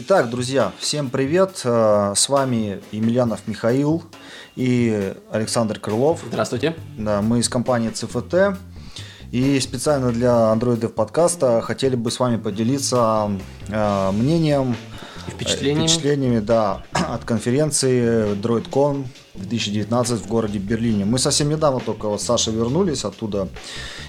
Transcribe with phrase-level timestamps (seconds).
[0.00, 1.62] Итак, друзья, всем привет.
[1.64, 4.04] Э, с вами Емельянов Михаил
[4.54, 6.20] и Александр Крылов.
[6.24, 6.76] Здравствуйте.
[6.96, 8.56] Да, мы из компании ЦФТ.
[9.32, 13.28] И специально для Android Dev подкаста хотели бы с вами поделиться
[13.66, 14.76] э, мнением
[15.26, 15.88] и впечатлениями.
[15.88, 19.04] впечатлениями да, от конференции DroidCon
[19.34, 21.06] 2019 в городе Берлине.
[21.06, 23.48] Мы совсем недавно только вот Саша вернулись оттуда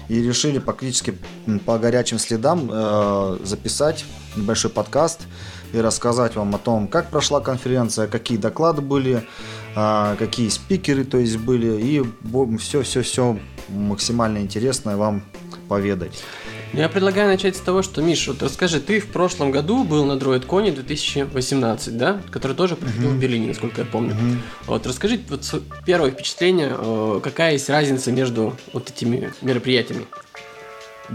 [0.08, 1.18] и решили практически
[1.66, 4.04] по горячим следам э, записать
[4.36, 5.22] небольшой подкаст
[5.72, 9.26] и рассказать вам о том, как прошла конференция, какие доклады были,
[9.74, 12.02] а, какие спикеры то есть были, и
[12.58, 13.38] все-все-все
[13.68, 15.22] максимально интересное вам
[15.68, 16.22] поведать.
[16.72, 20.12] Я предлагаю начать с того, что, Миша, вот расскажи, ты в прошлом году был на
[20.12, 22.20] DroidCon 2018, да?
[22.30, 23.14] Который тоже проходил uh-huh.
[23.14, 24.14] в Берлине, насколько я помню.
[24.14, 24.36] Uh-huh.
[24.66, 30.06] Вот расскажи, вот первое впечатление, э, какая есть разница между вот этими мероприятиями?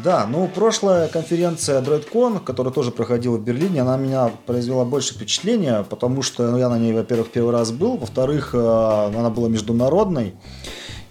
[0.04, 5.86] Да, ну прошлая конференция DroidCon, которая тоже проходила в Берлине, она меня произвела больше впечатления,
[5.90, 10.36] потому что ну, я на ней, во-первых, первый раз был, во-вторых, э, она была международной.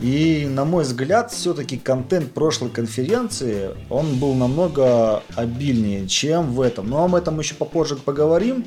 [0.01, 6.91] И, на мой взгляд, все-таки контент прошлой конференции, он был намного обильнее, чем в этом.
[6.91, 8.65] Но об этом еще попозже поговорим.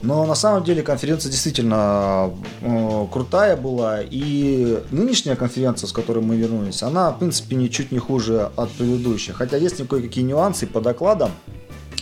[0.00, 2.30] Но на самом деле конференция действительно
[2.60, 4.00] э, крутая была.
[4.02, 9.32] И нынешняя конференция, с которой мы вернулись, она, в принципе, ничуть не хуже от предыдущей.
[9.32, 11.30] Хотя есть кое-какие нюансы по докладам.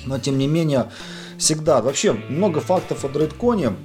[0.06, 0.90] Но, тем не менее,
[1.38, 1.80] всегда.
[1.82, 3.76] Вообще, много фактов о DroidCon.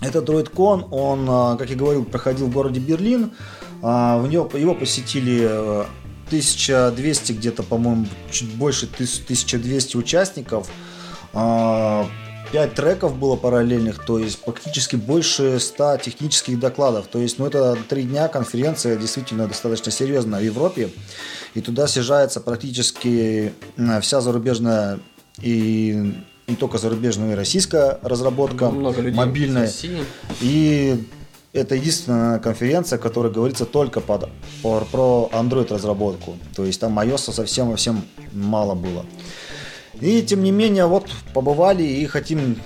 [0.00, 3.32] Этот DroidCon, он, э, как я говорил, проходил в городе Берлин.
[3.82, 5.44] Э, в него, его посетили
[6.28, 10.68] 1200 где-то, по-моему, чуть больше 1200 участников.
[12.52, 17.06] 5 треков было параллельных, то есть практически больше 100 технических докладов.
[17.06, 20.90] То есть, ну, это три дня конференция действительно достаточно серьезная в Европе.
[21.54, 23.52] И туда съезжается практически
[24.00, 24.98] вся зарубежная
[25.40, 26.14] и
[26.46, 29.70] не только зарубежная, но и российская разработка, Много людей мобильная.
[30.40, 31.04] И
[31.52, 34.28] это единственная конференция, которая говорится только под,
[34.62, 36.36] про, про Android разработку.
[36.54, 38.02] То есть там iOS совсем-совсем
[38.32, 39.04] мало было.
[40.00, 42.56] И тем не менее, вот побывали и хотим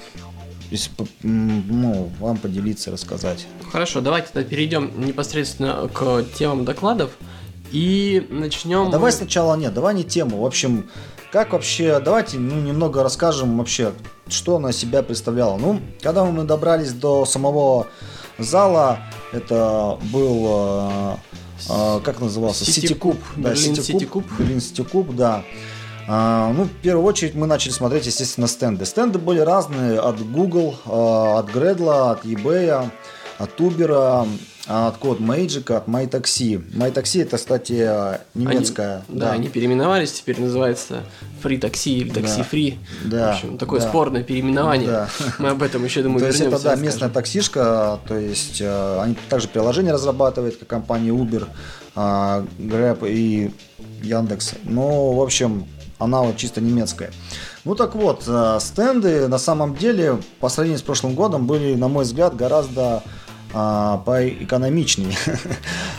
[1.23, 3.47] ну, вам поделиться, рассказать.
[3.71, 7.13] Хорошо, давайте тогда перейдем непосредственно к темам докладов
[7.71, 8.89] и начнем.
[8.89, 10.43] А давай сначала нет, давай не тему.
[10.43, 10.91] В общем,
[11.33, 13.93] как вообще, давайте ну, немного расскажем вообще,
[14.29, 15.57] что она себя представляла.
[15.59, 17.89] Ну, когда мы добрались до самого
[18.39, 19.01] зала,
[19.33, 21.17] это был, э,
[21.69, 22.65] э, как назывался?
[22.65, 23.19] Сити-куб.
[23.37, 24.25] Да, Сити-куб.
[24.39, 25.45] Берлин Сити-куб, да.
[26.07, 28.85] А, ну, в первую очередь мы начали смотреть, естественно, стенды.
[28.85, 32.91] Стенды были разные от Google, а, от Gradle, от eBay,
[33.39, 34.29] от Uber,
[34.67, 36.73] от Code Magic, от MyTaxi.
[36.73, 39.05] MyTaxi это, кстати, немецкая.
[39.09, 41.03] Они, да, да, они переименовались, теперь называется
[41.43, 42.47] Free Taxi или Taxi да.
[42.51, 42.79] Free.
[43.05, 43.33] Да.
[43.33, 43.89] В общем, такое да.
[43.89, 44.89] спорное переименование.
[44.89, 45.09] Да.
[45.39, 49.17] Мы об этом еще, думаю, То есть это, да, местная таксишка, то есть э, они
[49.29, 51.49] также приложение разрабатывают, как компания Uber,
[51.95, 53.51] Grab и
[54.03, 54.55] Яндекс.
[54.65, 55.67] Ну, в общем,
[55.99, 57.13] она вот чисто немецкая.
[57.65, 61.89] Ну так вот, э, стенды на самом деле по сравнению с прошлым годом были, на
[61.89, 63.03] мой взгляд, гораздо
[63.57, 65.17] а, поэкономичнее.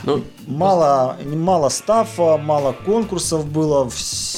[0.04, 3.90] Ну, мало, мало стафа, мало конкурсов было.
[3.90, 3.96] В,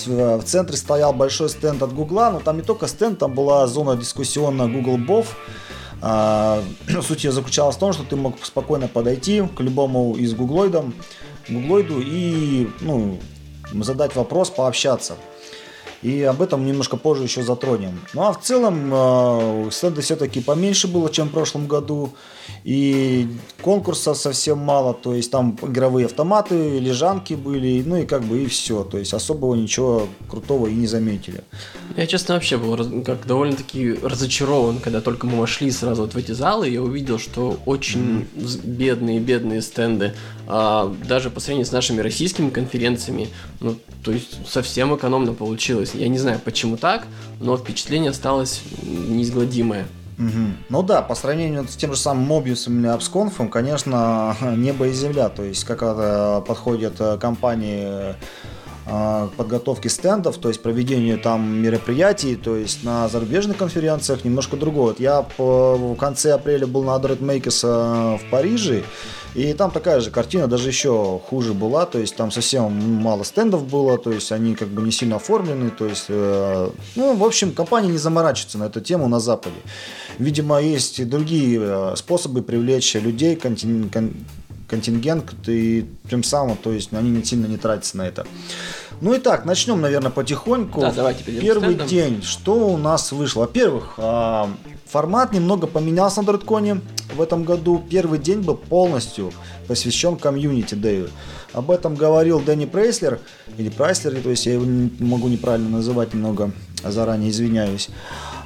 [0.08, 3.98] в центре стоял большой стенд от Гугла, но там не только стенд, там была зона
[3.98, 5.36] дискуссионная Google Бов.
[6.02, 6.64] А,
[7.02, 10.94] суть ее заключалась в том, что ты мог спокойно подойти к любому из гуглоидам,
[11.50, 13.20] гуглоиду и ну,
[13.74, 15.16] задать вопрос, пообщаться.
[16.04, 18.00] И об этом немножко позже еще затронем.
[18.14, 22.14] Ну а в целом э, стенды все-таки поменьше было, чем в прошлом году.
[22.64, 23.28] И
[23.62, 24.94] конкурсов совсем мало.
[24.94, 28.84] То есть там игровые автоматы, лежанки были, ну и как бы и все.
[28.84, 31.44] То есть особого ничего крутого и не заметили.
[31.96, 36.32] Я, честно, вообще был как довольно-таки разочарован, когда только мы вошли сразу вот в эти
[36.32, 40.14] залы, я увидел, что очень бедные-бедные стенды.
[40.48, 45.92] А, даже по сравнению с нашими российскими конференциями, ну, то есть совсем экономно получилось.
[45.94, 47.08] Я не знаю, почему так,
[47.40, 49.88] но впечатление осталось неизгладимое.
[50.18, 50.48] Угу.
[50.70, 55.30] Ну да, по сравнению с тем же самым Mobius или AppsConf, конечно, небо и земля.
[55.30, 55.80] То есть, как
[56.46, 58.16] подходят э, компании
[59.38, 64.88] подготовки стендов, то есть проведению там мероприятий, то есть на зарубежных конференциях немножко другое.
[64.88, 68.84] Вот я в конце апреля был на Android Makers э, в Париже,
[69.36, 73.68] и там такая же картина, даже еще хуже была, то есть там совсем мало стендов
[73.68, 77.52] было, то есть они как бы не сильно оформлены, то есть, э, ну, в общем,
[77.52, 79.58] компания не заморачивается на эту тему на Западе.
[80.18, 84.14] Видимо, есть и другие э, способы привлечь людей, контин, кон,
[84.68, 88.26] контингент, и тем самым, то есть они не сильно не тратятся на это.
[89.00, 90.82] Ну и так, начнем, наверное, потихоньку.
[90.82, 91.88] Да, давайте Первый стендом.
[91.88, 93.42] день, что у нас вышло?
[93.42, 94.50] Во-первых, а,
[94.86, 96.82] формат немного поменялся на DroidCon
[97.16, 97.84] в этом году.
[97.90, 99.32] Первый день был полностью
[99.68, 101.10] посвящен комьюнити Дэю.
[101.54, 103.20] Об этом говорил Дэнни Прейслер,
[103.58, 104.66] или Прайслер, то есть я его
[105.00, 106.52] могу неправильно называть немного,
[106.84, 107.90] заранее извиняюсь.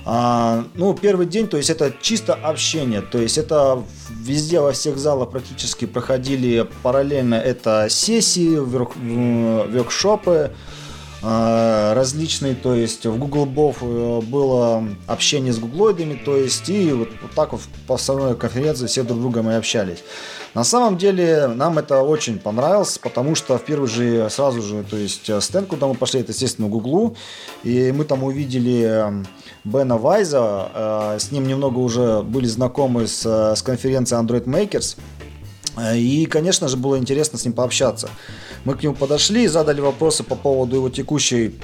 [0.03, 4.97] А, ну, первый день, то есть это чисто общение, то есть это везде во всех
[4.97, 10.51] залах практически проходили параллельно это сессии, воркшопы,
[11.23, 16.91] а, различные, то есть в Google Bov э, было общение с гуглоидами, то есть и
[16.91, 19.99] вот, вот так вот по самой конференции все друг другом и общались.
[20.55, 24.97] На самом деле нам это очень понравилось, потому что в первый же сразу же, то
[24.97, 27.15] есть э, стенд, куда мы пошли, это естественно Гуглу,
[27.63, 29.23] и мы там увидели
[29.63, 34.97] Бена Вайза, э, с ним немного уже были знакомы с, э, с конференции Android Makers,
[35.95, 38.09] и, конечно же, было интересно с ним пообщаться.
[38.65, 41.59] Мы к нему подошли и задали вопросы по поводу его текущей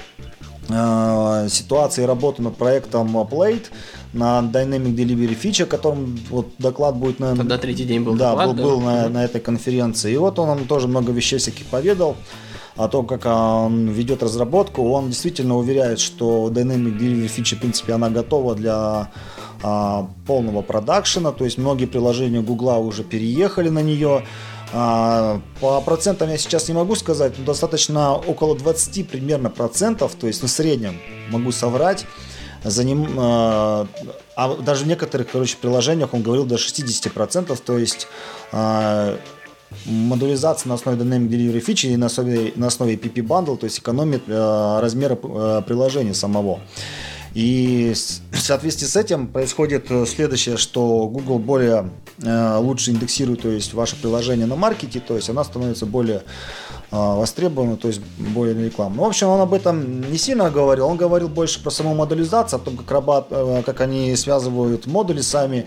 [0.68, 3.66] э, ситуации работы над проектом Plate
[4.12, 7.36] на Dynamic Delivery Feature, о котором вот доклад будет на...
[7.36, 8.62] Тогда третий день был да, доклад, был, да?
[8.62, 10.14] был на, на этой конференции.
[10.14, 12.16] И вот он нам тоже много вещей всяких поведал
[12.78, 14.88] о том, как он ведет разработку.
[14.90, 19.10] Он действительно уверяет, что Dynamic Delivery Feature, в принципе, она готова для
[19.62, 24.24] а, полного продакшена, то есть многие приложения Гугла уже переехали на нее.
[24.72, 30.28] А, по процентам я сейчас не могу сказать, но достаточно около 20 примерно процентов, то
[30.28, 32.06] есть на ну, среднем могу соврать,
[32.62, 33.86] за ним, а,
[34.36, 38.06] а даже в некоторых, короче, приложениях он говорил до 60%, то есть
[38.52, 39.16] а,
[39.86, 43.78] модулизация на основе Dynamic Delivery Feature и на основе, на основе PP Bundle, то есть
[43.78, 46.60] экономит а, размеры а, приложения самого.
[47.34, 47.92] И
[48.32, 51.90] в соответствии с этим происходит следующее, что Google более
[52.22, 56.22] э, лучше индексирует то есть, ваше приложение на маркете, то есть она становится более
[56.90, 58.96] а, востребованы, то есть более рекламно.
[58.96, 62.60] Ну, в общем, он об этом не сильно говорил, он говорил больше про саму моделизацию,
[62.60, 65.64] о том, как, рабат, э, как они связывают модули сами э,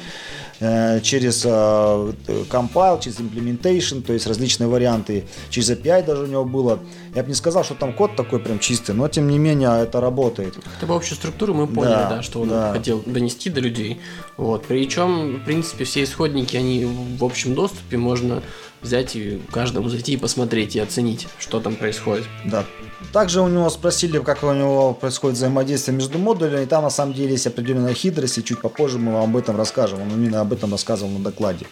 [0.62, 6.80] через э, compile, через implementation, то есть различные варианты, через API даже у него было.
[7.16, 10.00] Я бы не сказал, что там код такой прям чистый, но тем не менее это
[10.00, 10.56] работает.
[10.78, 12.74] Это по общей структуре мы поняли, да, да что он да.
[12.74, 14.00] хотел донести до людей.
[14.38, 14.66] Вот.
[14.68, 16.86] Причем, в принципе, все исходники, они
[17.18, 18.44] в общем доступе, можно
[18.82, 22.26] взять и каждому зайти и посмотреть и оценить, что там происходит.
[22.46, 22.66] Да.
[23.14, 27.14] Также у него спросили, как у него происходит взаимодействие между модулями, и там на самом
[27.14, 30.02] деле есть определенная хитрость, и чуть попозже мы вам об этом расскажем.
[30.02, 31.66] Он именно об этом рассказывал на докладе.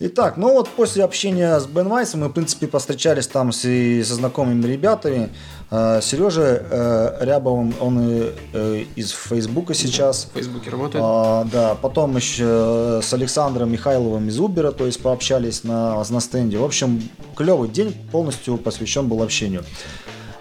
[0.00, 4.14] Итак, ну вот после общения с Бен Вайсом мы, в принципе, повстречались там с, со
[4.14, 5.30] знакомыми ребятами.
[5.70, 10.28] Э, Сережа э, Рябовым, он э, из Фейсбука сейчас.
[10.30, 11.04] В Фейсбуке работает.
[11.06, 16.58] А, да, потом еще с Александром Михайловым из Убера, то есть пообщались на, на стенде.
[16.58, 17.02] В общем,
[17.36, 19.64] клевый день полностью посвящен был общению.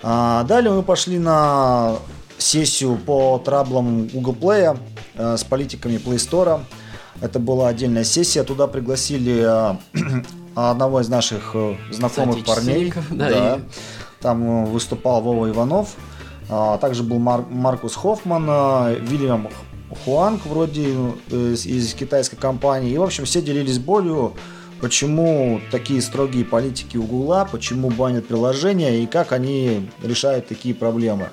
[0.02, 1.98] А, далее мы пошли на
[2.38, 4.80] сессию по траблам Google Play
[5.18, 6.62] с политиками Play Store.
[7.20, 8.44] Это была отдельная сессия.
[8.44, 9.78] Туда пригласили а,
[10.56, 12.94] одного из наших э, знакомых парней.
[13.10, 13.56] Да, да.
[13.56, 13.62] И...
[14.22, 15.96] Там э, выступал Вова Иванов.
[16.50, 19.50] А, также был Мар- Маркус Хоффман, а, Вильям
[20.04, 20.96] Хуанг вроде
[21.32, 22.92] э, из, китайской компании.
[22.92, 24.34] И, в общем, все делились болью,
[24.82, 31.30] почему такие строгие политики у Гугла, почему банят приложения и как они решают такие проблемы.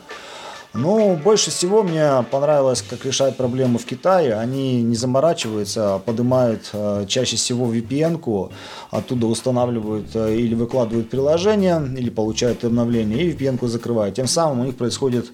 [0.74, 4.34] Ну, больше всего мне понравилось, как решают проблему в Китае.
[4.34, 8.50] Они не заморачиваются, а поднимают э, чаще всего VPN-ку,
[8.90, 14.16] оттуда устанавливают э, или выкладывают приложение, или получают обновление, и VPN-ку закрывают.
[14.16, 15.26] Тем самым у них происходит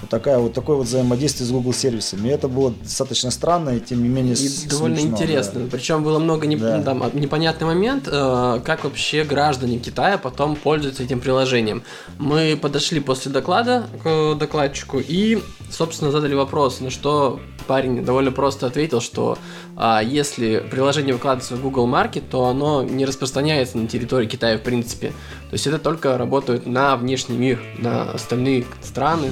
[0.00, 2.28] вот, такая, вот такое вот взаимодействие с Google сервисами.
[2.28, 5.60] И это было достаточно странно, и тем не менее и довольно интересно.
[5.60, 5.66] Да.
[5.70, 6.82] Причем было много не, да.
[6.82, 11.82] там, непонятный момент, э, как вообще граждане Китая потом пользуются этим приложением.
[12.18, 18.66] Мы подошли после доклада к докладчику и, собственно, задали вопрос, на что парень довольно просто
[18.66, 19.38] ответил, что
[19.76, 24.62] а, если приложение выкладывается в Google Market, то оно не распространяется на территории Китая в
[24.62, 25.08] принципе.
[25.50, 29.30] То есть это только работает на внешний мир, на остальные страны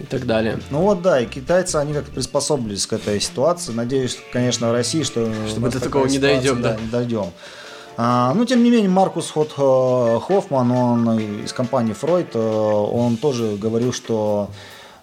[0.00, 0.58] и так далее.
[0.70, 3.72] Ну вот да, и китайцы, они как-то приспособились к этой ситуации.
[3.72, 5.32] Надеюсь, конечно, в России, что...
[5.48, 6.76] Что мы до такого не дойдем, да?
[6.76, 7.26] Не дойдем.
[7.96, 13.16] А, ну, тем не менее, Маркус Хот э, Хоффман, он из компании Freud, э, он
[13.16, 14.50] тоже говорил, что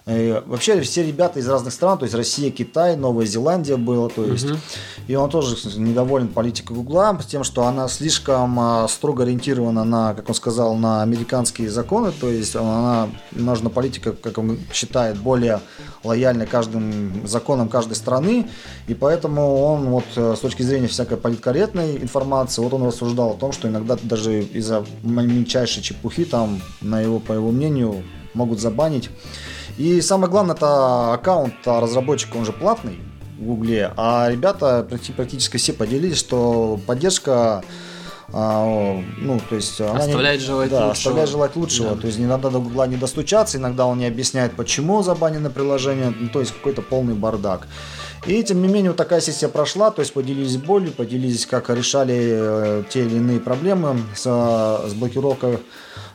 [0.04, 4.50] вообще все ребята из разных стран, то есть Россия, Китай, Новая Зеландия было, то есть.
[4.50, 4.58] Угу.
[5.06, 10.28] И он тоже недоволен политикой Гугла, тем, что она слишком а, строго ориентирована на, как
[10.28, 15.60] он сказал, на американские законы, то есть она нужна политика, как он считает, более
[16.02, 18.48] лояльной каждым законам каждой страны,
[18.88, 23.34] и поэтому он вот э, с точки зрения всякой политкорректной информации, вот он рассуждал о
[23.34, 28.02] том, что иногда даже из-за мельчайшей чепухи там, на его, по его мнению,
[28.34, 29.10] могут забанить.
[29.78, 33.00] И самое главное, это аккаунт разработчика, он же платный
[33.38, 34.86] в Гугле, а ребята
[35.16, 37.64] практически все поделились, что поддержка
[38.34, 40.92] а, ну, то есть оставляет не, желать да, лучшего.
[40.92, 41.94] оставляет желать лучшего.
[41.94, 42.00] Да.
[42.00, 46.28] То есть иногда до Гугла не достучаться, иногда он не объясняет, почему забанено приложение, ну,
[46.28, 47.66] то есть какой-то полный бардак.
[48.26, 52.14] И тем не менее вот такая сессия прошла, то есть поделились болью, поделились, как решали
[52.16, 55.58] э, те или иные проблемы с, с блокировкой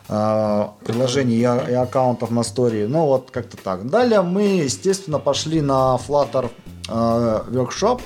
[0.08, 2.86] э, приложений и, и аккаунтов на стори.
[2.86, 3.90] Ну вот как-то так.
[3.90, 6.50] Далее мы, естественно, пошли на Flutter
[6.88, 6.92] э,
[7.50, 8.00] Workshop.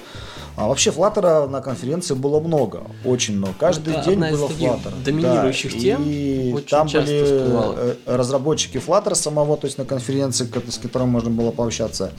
[0.57, 3.55] А вообще Flutter на конференции было много, очень много.
[3.59, 5.03] Каждый Это день было Flutter.
[5.05, 5.79] Доминирующих да.
[5.79, 6.03] тем.
[6.05, 7.75] И там были всплывало.
[7.79, 12.13] Э, разработчики Flutter самого, то есть на конференции, с которым можно было пообщаться.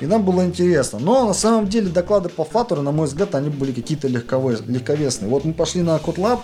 [0.00, 0.98] И нам было интересно.
[0.98, 5.30] Но на самом деле доклады по Flutter, на мой взгляд, они были какие-то легковесные.
[5.30, 6.40] Вот мы пошли на CodeLab,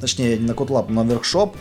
[0.00, 1.52] точнее не на CodeLab, на Workshop.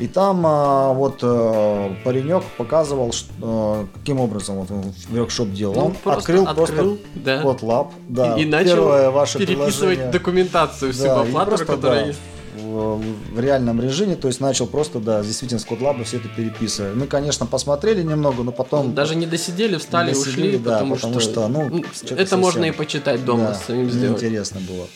[0.00, 5.74] И там а, вот а, паренек показывал, что, а, каким образом вот он воркшоп делал.
[5.74, 7.42] Ну, он просто открыл, открыл просто да.
[7.42, 12.18] codelab, да, и, и начал вообще переписывать документацию всю да, Flutter, которая да, есть.
[12.56, 13.02] В,
[13.34, 16.94] в реальном режиме, то есть начал просто, да, действительно с codelab а все это переписывать.
[16.94, 18.94] Мы, конечно, посмотрели немного, но потом...
[18.94, 22.64] Даже не досидели, встали, досидели, ушли, да, потому, потому что, что ну, это совсем, можно
[22.64, 24.16] и почитать дома, да, самим сделать.
[24.16, 24.86] Интересно было.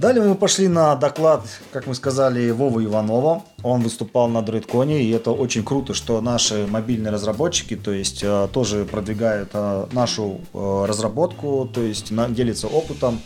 [0.00, 1.42] Далее мы пошли на доклад,
[1.72, 3.42] как мы сказали, Вова Иванова.
[3.62, 8.48] Он выступал на DroidCon, и это очень круто, что наши мобильные разработчики, то есть э,
[8.50, 13.20] тоже продвигают э, нашу э, разработку, то есть делятся опытом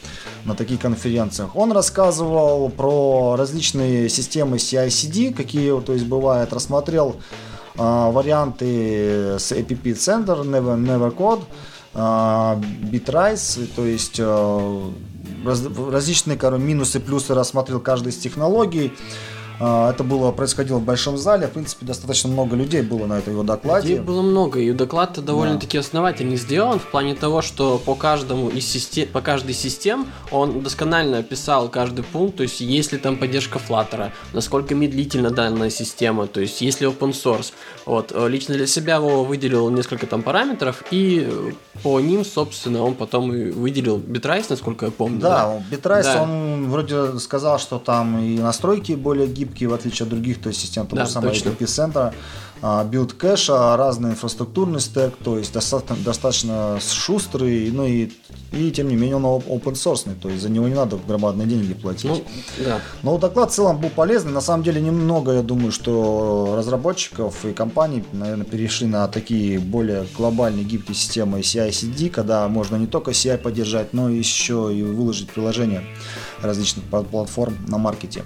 [0.45, 1.55] на таких конференциях.
[1.55, 7.15] Он рассказывал про различные системы CI/CD, какие, то есть бывает, рассмотрел
[7.77, 11.45] варианты с App Center, Never, Nevercode,
[12.91, 14.21] Bitrise, то есть
[15.47, 18.93] раз, различные короче, минусы, плюсы рассмотрел каждый из технологий.
[19.61, 21.47] А, это было происходило в большом зале.
[21.47, 23.89] В принципе, достаточно много людей было на этой его докладе.
[23.89, 25.81] Людей было много, и доклад-то довольно-таки да.
[25.81, 31.19] основательно сделан в плане того, что по каждому из систем, по каждой систем он досконально
[31.19, 36.41] описал каждый пункт, то есть есть ли там поддержка Flutter, насколько медлительна данная система, то
[36.41, 37.53] есть есть ли open source.
[37.87, 42.83] Вот, э, лично для себя Вова выделил несколько там параметров, и э, по ним, собственно,
[42.83, 45.21] он потом и выделил Bitrise, насколько я помню.
[45.21, 45.77] Да, да?
[45.77, 46.23] Bitrise, да.
[46.23, 50.49] он вроде сказал, что там и настройки более гибкие, гибкие, в отличие от других то
[50.49, 52.15] есть, систем того да, же самого App Center а.
[52.87, 58.11] Build кэша, разный инфраструктурный стек, то есть достаточно, достаточно шустрый, ну и,
[58.53, 61.75] и тем не менее он open source, то есть за него не надо громадные деньги
[61.75, 62.11] платить.
[62.11, 62.25] Ну,
[62.65, 62.81] да.
[63.03, 64.33] Но доклад в целом был полезный.
[64.33, 70.07] На самом деле немного, я думаю, что разработчиков и компаний, наверное, перешли на такие более
[70.17, 75.85] глобальные гибкие системы CI-CD, когда можно не только CI поддержать, но еще и выложить приложения
[76.45, 78.25] различных платформ на маркете.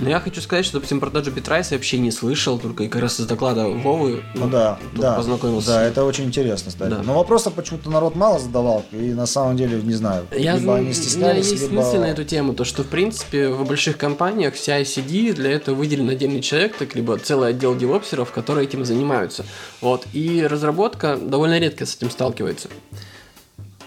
[0.00, 2.88] Но я хочу сказать, что, допустим, про же Bitrise я вообще не слышал, только и
[2.88, 5.68] как раз из доклада Вовы ну, да, да, познакомился.
[5.68, 6.90] Да, это очень интересно, кстати.
[6.90, 7.02] Да.
[7.02, 10.92] Но вопросов почему-то народ мало задавал, и на самом деле, не знаю, я, либо они
[10.92, 11.82] стеснялись, есть либо...
[11.82, 16.08] мысль на эту тему, то что, в принципе, в больших компаниях CI/CD для этого выделен
[16.08, 19.44] отдельный человек, так либо целый отдел девопсеров, которые этим занимаются.
[19.80, 20.06] Вот.
[20.12, 22.68] И разработка довольно редко с этим сталкивается.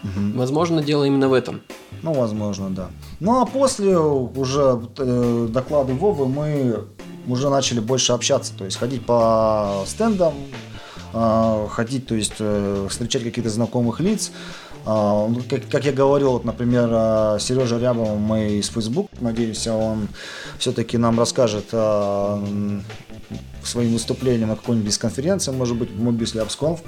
[0.03, 0.38] Угу.
[0.38, 1.62] Возможно, дело именно в этом.
[2.01, 2.89] Ну, возможно, да.
[3.20, 6.86] Ну, а после уже э, доклада Вовы мы
[7.27, 10.34] уже начали больше общаться, то есть ходить по стендам,
[11.13, 14.31] э, ходить, то есть э, встречать каких-то знакомых лиц.
[14.86, 20.08] Э, как, как я говорил, вот, например, э, Сережа Рябов, мы из Facebook, надеемся, он
[20.58, 22.79] все-таки нам расскажет э,
[23.63, 26.79] своим выступлением на какой-нибудь конференции, может быть, Mobis Labs Conf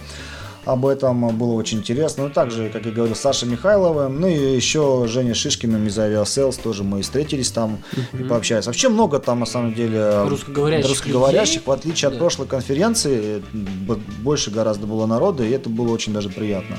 [0.66, 2.26] об этом было очень интересно.
[2.26, 6.84] Ну, также, как я говорил, Саша Михайловым, ну и еще Женя Шишкиным из Aviasales, тоже
[6.84, 8.26] мы встретились там uh-huh.
[8.26, 8.66] и пообщались.
[8.66, 12.16] Вообще много там, на самом деле, русскоговорящих, русскоговорящих в отличие да.
[12.16, 13.44] от прошлой конференции,
[14.22, 16.78] больше гораздо было народа, и это было очень даже приятно.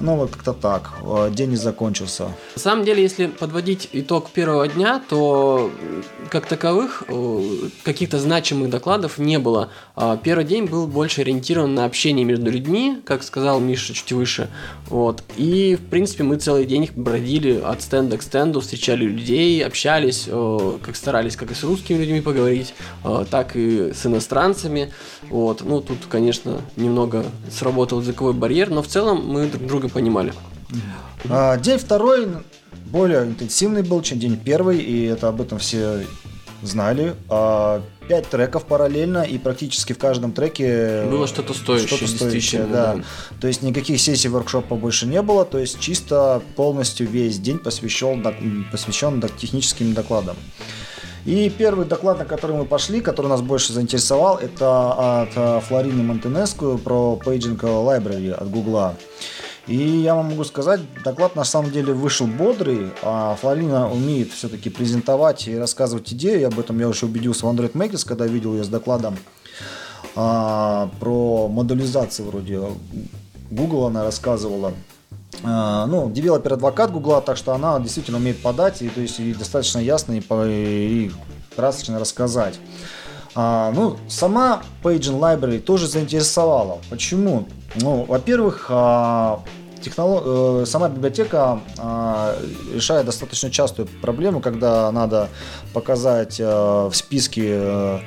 [0.00, 0.90] Ну, вот как-то так.
[1.02, 2.24] Э, день не закончился.
[2.56, 5.70] На самом деле, если подводить итог первого дня, то
[6.30, 7.42] как таковых э,
[7.84, 9.70] каких-то значимых докладов не было.
[9.94, 14.50] А первый день был больше ориентирован на общение между людьми, как сказал Миша чуть выше.
[14.88, 15.22] Вот.
[15.36, 20.72] И, в принципе, мы целый день бродили от стенда к стенду, встречали людей, общались, э,
[20.82, 22.74] как старались как и с русскими людьми поговорить,
[23.30, 24.92] так и с иностранцами.
[25.30, 25.62] Вот.
[25.64, 30.32] Ну, тут, конечно, немного сработал языковой барьер, но в целом мы друг друга понимали.
[31.28, 32.28] А, день второй
[32.86, 36.04] более интенсивный был, чем день первый, и это об этом все
[36.62, 37.14] знали.
[37.28, 42.94] А, пять треков параллельно, и практически в каждом треке было что-то стоящее, что стоящее да.
[42.94, 43.04] да.
[43.40, 48.24] То есть никаких сессий воркшопа больше не было, то есть чисто полностью весь день посвящен,
[48.70, 50.36] посвящен техническим докладам.
[51.24, 56.02] И первый доклад, на который мы пошли, который нас больше заинтересовал, это от э, Флорины
[56.02, 58.94] Монтенеску про Paging Library от Гугла.
[59.66, 64.68] И я вам могу сказать, доклад на самом деле вышел бодрый, а Флорина умеет все-таки
[64.68, 66.42] презентовать и рассказывать идеи.
[66.42, 69.16] Об этом я уже убедился в Android Makers, когда видел ее с докладом
[70.14, 72.60] а, про модулизацию вроде.
[73.50, 74.72] Google она рассказывала.
[75.42, 79.32] А, ну, developer advocate Гугла, так что она действительно умеет подать, и, то есть и
[79.32, 81.12] достаточно ясно и, и
[81.56, 82.58] красочно рассказать.
[83.34, 86.78] А, ну, сама Paging Library тоже заинтересовала.
[86.90, 87.48] Почему?
[87.76, 89.40] Ну, во-первых, а,
[89.84, 90.22] технолог...
[90.26, 92.36] Э, сама библиотека а,
[92.72, 95.28] решает достаточно частую проблему, когда надо
[95.72, 98.00] показать а, в списке а,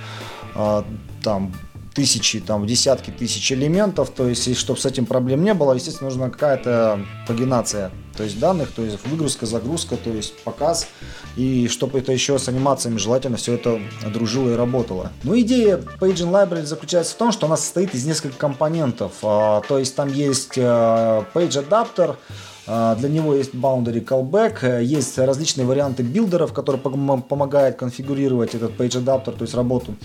[0.55, 0.85] а,
[1.23, 1.53] там
[1.97, 6.11] тысячи, там, десятки тысяч элементов, то есть, и чтобы с этим проблем не было, естественно,
[6.11, 10.89] нужна какая-то пагинация, то есть данных, то есть выгрузка, загрузка, то есть показ,
[11.35, 13.81] и чтобы это еще с анимациями желательно все это
[14.13, 15.11] дружило и работало.
[15.23, 19.79] Ну, идея Paging Library заключается в том, что она состоит из нескольких компонентов, а, то
[19.79, 22.15] есть там есть а, Page Adapter,
[22.67, 29.03] а, для него есть boundary callback, есть различные варианты билдеров, которые помогают конфигурировать этот page
[29.03, 29.95] adapter, то есть работу.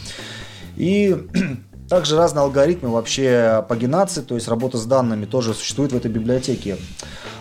[0.76, 1.16] И
[1.88, 6.78] Также разные алгоритмы вообще пагинации, то есть работа с данными тоже существует в этой библиотеке.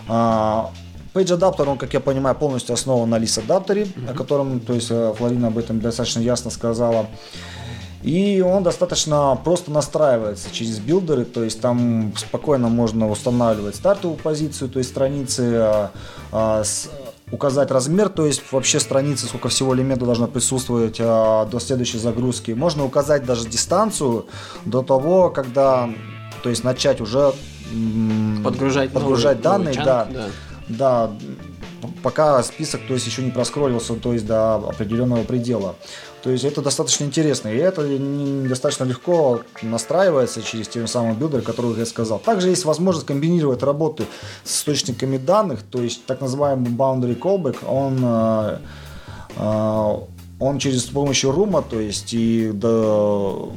[0.08, 0.70] А,
[1.14, 4.10] Page Adapter, он, как я понимаю, полностью основан на List адаптере, mm-hmm.
[4.10, 7.06] о котором, то есть э, Флорина об этом достаточно ясно сказала.
[8.02, 14.70] И он достаточно просто настраивается через билдеры, то есть там спокойно можно устанавливать стартовую позицию,
[14.70, 15.90] то есть страницы а,
[16.32, 16.64] а,
[17.32, 22.52] указать размер, то есть вообще страницы, сколько всего элементов должно присутствовать а, до следующей загрузки.
[22.52, 24.26] Можно указать даже дистанцию
[24.66, 25.88] до того, когда,
[26.42, 27.32] то есть начать уже
[28.44, 30.28] подгружать, подгружать новый, данные, новый чанк, да,
[30.68, 31.10] да, да,
[32.02, 35.74] пока список, то есть еще не проскроллился, то есть до определенного предела.
[36.22, 37.48] То есть это достаточно интересно.
[37.48, 37.86] И это
[38.48, 42.18] достаточно легко настраивается через те самые билдеры, которые я сказал.
[42.18, 44.04] Также есть возможность комбинировать работы
[44.44, 48.58] с источниками данных, то есть так называемый boundary callback, он э,
[49.36, 50.11] э,
[50.42, 52.68] он через с помощью рума, то есть и да,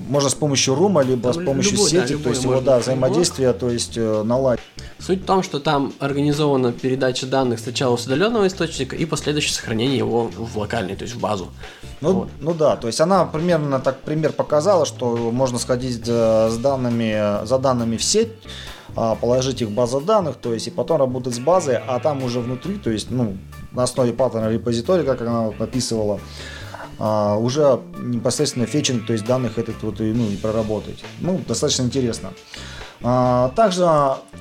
[0.08, 2.80] можно с помощью рума, либо там с помощью любой, сети, да, то есть его да,
[2.80, 4.63] взаимодействие, то есть э, наладить.
[5.00, 9.98] Суть в том, что там организована передача данных сначала с удаленного источника и последующее сохранение
[9.98, 11.48] его в локальный, то есть в базу.
[12.02, 12.30] Ну, вот.
[12.39, 17.45] ну да, то есть она примерно так пример показала, что можно сходить э, с данными,
[17.45, 18.30] за данными в сеть,
[18.95, 22.24] а, положить их в базу данных, то есть и потом работать с базой, а там
[22.24, 23.38] уже внутри, то есть ну
[23.71, 26.19] на основе паттерна репозитория, как она вот описывала,
[26.99, 31.03] а, уже непосредственно фетчинг, то есть данных этот вот ну, и проработать.
[31.19, 32.31] Ну, достаточно интересно.
[33.03, 33.88] А, также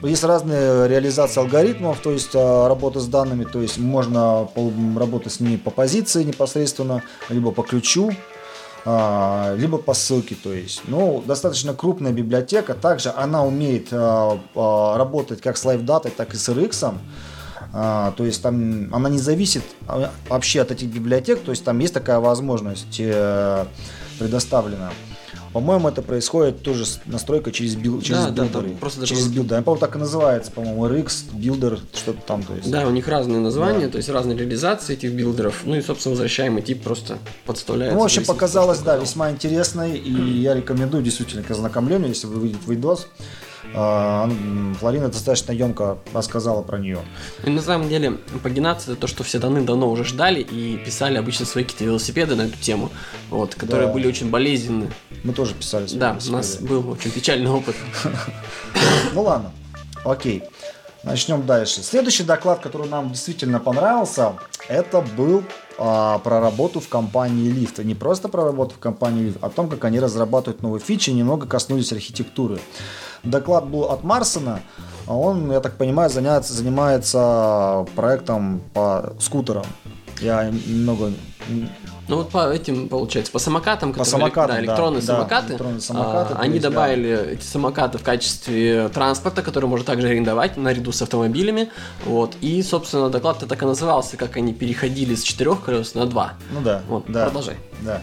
[0.02, 4.48] есть разные реализации алгоритмов, то есть а, работа с данными, то есть можно
[4.96, 8.12] работать с ними по позиции непосредственно, либо по ключу,
[8.86, 15.56] а, либо по ссылке, то есть, ну, достаточно крупная библиотека, также она умеет работать как
[15.56, 16.94] с LiveData, так и с RX,
[17.76, 21.80] а, то есть там она не зависит а, вообще от этих библиотек, то есть там
[21.80, 23.64] есть такая возможность э,
[24.20, 24.92] предоставлена.
[25.52, 28.68] По-моему, это происходит тоже настройка через, build, через да, builder ы.
[28.70, 29.62] Да, просто через builder.
[29.62, 32.42] По-моему, так и называется, по-моему, RX builder, что-то там.
[32.44, 32.70] То есть.
[32.70, 33.92] Да, у них разные названия, да.
[33.92, 35.62] то есть разные реализации этих builder ов.
[35.64, 37.96] Ну и, собственно, возвращаемый тип просто подставляется.
[37.96, 39.96] Ну, в общем, показалось, да, весьма интересной.
[39.96, 43.08] И я рекомендую действительно к ознакомлению, если вы видите видос.
[43.76, 44.30] А,
[44.78, 47.00] Флорина достаточно емко рассказала про нее.
[47.44, 51.44] И на самом деле пагинация это то, что все давно уже ждали и писали обычно
[51.44, 52.90] свои какие-то велосипеды на эту тему,
[53.30, 53.92] вот, которые да.
[53.92, 54.90] были очень болезненны.
[55.24, 56.32] Мы тоже писали свои Да, велосипеды.
[56.32, 57.76] у нас был очень печальный опыт.
[59.12, 59.52] Ну ладно,
[60.04, 60.42] окей.
[61.04, 61.82] Начнем дальше.
[61.82, 64.32] Следующий доклад, который нам действительно понравился,
[64.68, 65.44] это был
[65.78, 67.84] а, про работу в компании Lyft.
[67.84, 71.10] Не просто про работу в компании Lyft, а о том, как они разрабатывают новые фичи,
[71.10, 72.58] немного коснулись архитектуры.
[73.24, 74.60] Доклад был от Марсона,
[75.06, 79.66] а он, я так понимаю, занимается, занимается проектом по скутерам.
[80.20, 81.12] Я немного
[82.06, 86.34] ну вот по этим, получается, по самокатам, по самокатам, да, электронные да, самокаты, электронные самокаты
[86.34, 87.30] а, они есть, добавили да.
[87.32, 91.70] эти самокаты в качестве транспорта, который можно также арендовать наряду с автомобилями.
[92.04, 92.37] Вот.
[92.42, 96.34] И, собственно, доклад так и назывался, как они переходили с четырех колес на два.
[96.50, 96.82] Ну да.
[96.88, 97.56] Вот, да, продолжай.
[97.80, 98.02] Да.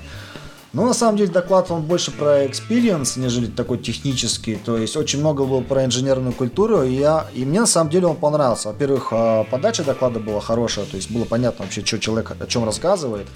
[0.74, 4.56] Ну, на самом деле, доклад он больше про experience, нежели такой технический.
[4.56, 8.08] То есть, очень много было про инженерную культуру, и, я, и мне, на самом деле,
[8.08, 8.70] он понравился.
[8.70, 12.64] Во-первых, а, подача доклада была хорошая, то есть, было понятно вообще, что человек о чем
[12.64, 13.28] рассказывает.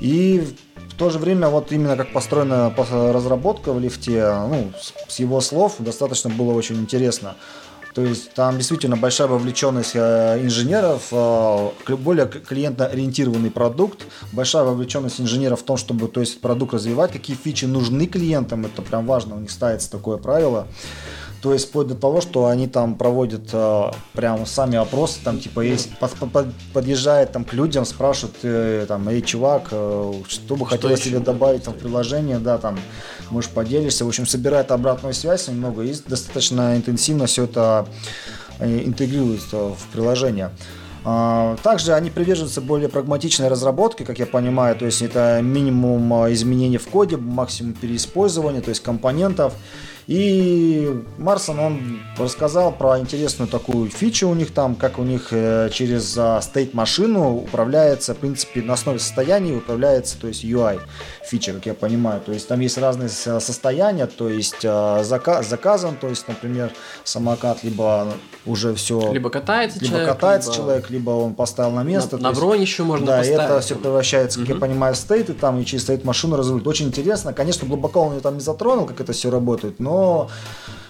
[0.00, 0.46] И
[0.88, 4.72] в то же время вот именно как построена разработка в лифте, ну,
[5.08, 7.36] с его слов достаточно было очень интересно.
[7.96, 15.60] То есть там действительно большая вовлеченность э, инженеров, э, более клиентоориентированный продукт, большая вовлеченность инженеров
[15.60, 19.38] в том, чтобы то есть, продукт развивать, какие фичи нужны клиентам, это прям важно, у
[19.38, 20.68] них ставится такое правило.
[21.46, 25.60] То есть вплоть до того, что они там проводят э, прям сами опросы, там типа
[25.60, 30.66] есть, под, под, подъезжает там к людям, спрашивают э, там, эй, чувак, э, что бы
[30.66, 32.80] хотелось тебе добавить там в приложение, да, там,
[33.30, 34.04] можешь поделишься.
[34.04, 37.86] В общем, собирает обратную связь немного и достаточно интенсивно все это
[38.58, 40.50] э, интегрируется в приложение.
[41.04, 46.32] А, также они приверженцы более прагматичной разработки, как я понимаю, то есть это минимум э,
[46.32, 49.54] изменений в коде, максимум переиспользования, то есть компонентов.
[50.06, 55.68] И Марсон, он рассказал про интересную такую фичу у них там, как у них э,
[55.72, 60.80] через стейт-машину управляется, в принципе, на основе состояний управляется, то есть UI
[61.26, 62.20] фича, как я понимаю.
[62.20, 66.72] То есть там есть разные состояния, то есть э, заказ, заказан, то есть, например,
[67.04, 68.08] самокат либо
[68.44, 69.12] уже все...
[69.12, 70.08] Либо катается либо человек.
[70.08, 70.62] катается либо...
[70.62, 72.16] человек, либо он поставил на место.
[72.18, 73.38] На, на бронь еще можно да, поставить.
[73.38, 74.54] Да, это все превращается, как угу.
[74.54, 76.66] я понимаю, в стейт, и там и через стейт машину разрулит.
[76.66, 77.32] Очень интересно.
[77.32, 80.30] Конечно, глубоко он ее там не затронул, как это все работает, но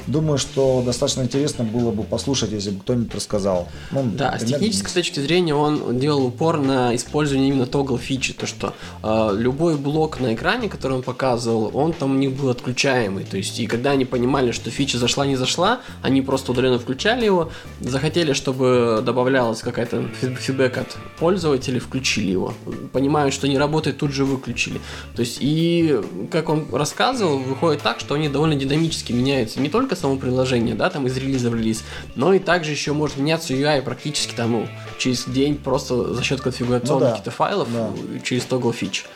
[0.07, 3.69] думаю, что достаточно интересно было бы послушать, если бы кто-нибудь рассказал.
[3.91, 8.47] Ну, да, с технической точки зрения он делал упор на использование именно тогл фичи, то
[8.47, 13.37] что э, любой блок на экране, который он показывал, он там не был отключаемый, то
[13.37, 17.51] есть и когда они понимали, что фича зашла, не зашла, они просто удаленно включали его,
[17.81, 22.55] захотели, чтобы добавлялась какая-то фидбэк от пользователей, включили его,
[22.93, 24.81] понимают, что не работает, тут же выключили,
[25.15, 29.96] то есть и как он рассказывал, выходит так, что они довольно динамически меняются, не только
[29.97, 31.83] само приложение, да, там из релиза в релиз,
[32.15, 36.41] но и также еще может меняться UI практически там, ну, через день просто за счет
[36.41, 37.11] конфигурационных ну, да.
[37.13, 37.91] каких-то файлов да.
[38.23, 39.07] через toggle фич.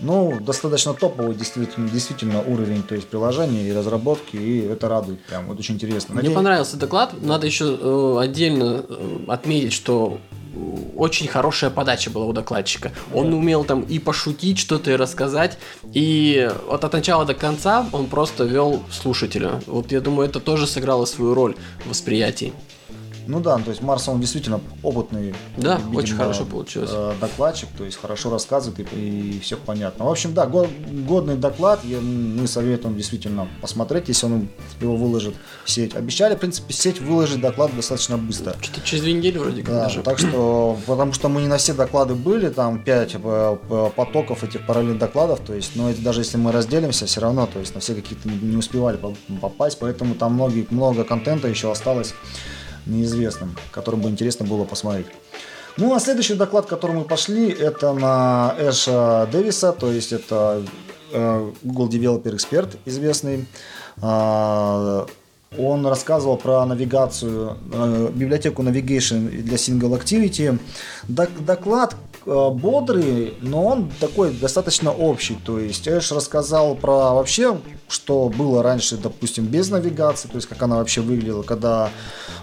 [0.00, 5.46] Ну, достаточно топовый действительно, действительно уровень то есть приложения и разработки, и это радует прям,
[5.46, 6.14] вот очень интересно.
[6.14, 10.18] Мне понравился доклад, надо еще э, отдельно э, отметить, что
[10.96, 12.92] очень хорошая подача была у докладчика.
[13.12, 15.58] Он умел там и пошутить что-то, и рассказать.
[15.92, 19.60] И вот от начала до конца он просто вел слушателя.
[19.66, 22.52] Вот я думаю, это тоже сыграло свою роль в восприятии.
[23.26, 25.34] Ну да, то есть Марс, он действительно опытный.
[25.56, 26.90] Да, видимо, очень хорошо получилось.
[26.92, 30.04] Э, докладчик, то есть хорошо рассказывает и, и все понятно.
[30.04, 30.68] В общем, да, год,
[31.06, 34.48] годный доклад, я, мы советуем действительно посмотреть, если он
[34.80, 35.34] его выложит
[35.64, 35.94] в сеть.
[35.94, 38.54] Обещали, в принципе, сеть выложить доклад достаточно быстро.
[38.60, 40.02] Что-то через две недели вроде как да, даже.
[40.02, 44.66] Так что, потому что мы не на все доклады были, там 5 э, потоков этих
[44.66, 47.80] параллельных докладов, то есть, но это даже если мы разделимся, все равно, то есть на
[47.80, 48.98] все какие-то не успевали
[49.40, 52.14] попасть, поэтому там многие, много контента еще осталось
[52.86, 55.06] неизвестным, которым бы интересно было посмотреть.
[55.76, 60.62] Ну, а следующий доклад, который мы пошли, это на Эша Дэвиса, то есть это
[61.12, 63.46] э, Google Developer Expert известный.
[64.00, 65.06] Э,
[65.58, 70.58] он рассказывал про навигацию, э, библиотеку Navigation для Single Activity.
[71.08, 75.36] Доклад бодрый, но он такой достаточно общий.
[75.44, 77.58] То есть Эш рассказал про вообще,
[77.88, 81.90] что было раньше, допустим, без навигации, то есть как она вообще выглядела, когда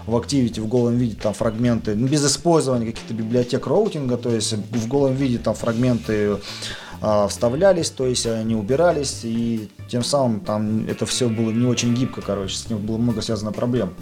[0.06, 4.52] в Activity в голом виде там фрагменты, ну, без использования каких-то библиотек роутинга, то есть
[4.52, 6.38] в голом виде там фрагменты
[7.00, 11.94] а, вставлялись, то есть они убирались, и тем самым там это все было не очень
[11.94, 13.94] гибко, короче, с ним было много связано проблем.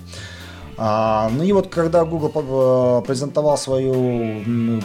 [0.82, 4.40] А, ну и вот когда Google э, презентовал свою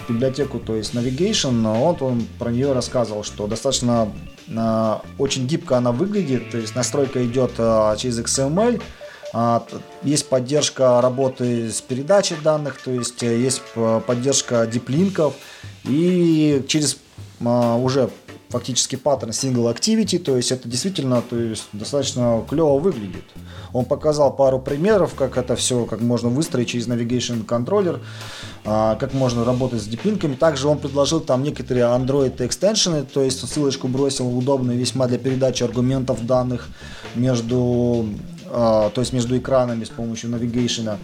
[0.10, 4.12] библиотеку, то есть Navigation, вот он про нее рассказывал, что достаточно
[4.54, 8.82] а, очень гибко она выглядит, то есть настройка идет а, через XML,
[9.32, 9.66] а,
[10.04, 13.62] есть поддержка работы с передачей данных, то есть э, есть
[14.06, 15.36] поддержка диплинков
[15.86, 16.98] и через
[17.40, 18.10] а, уже
[18.56, 23.26] фактически паттерн single activity, то есть это действительно то есть, достаточно клево выглядит.
[23.74, 28.00] Он показал пару примеров, как это все, как можно выстроить через Navigation Controller,
[28.64, 30.36] а, как можно работать с диплинками.
[30.36, 35.62] Также он предложил там некоторые Android экстеншены, то есть ссылочку бросил удобные весьма для передачи
[35.62, 36.70] аргументов данных
[37.14, 38.08] между
[38.48, 40.98] а, то есть между экранами с помощью навигейшена.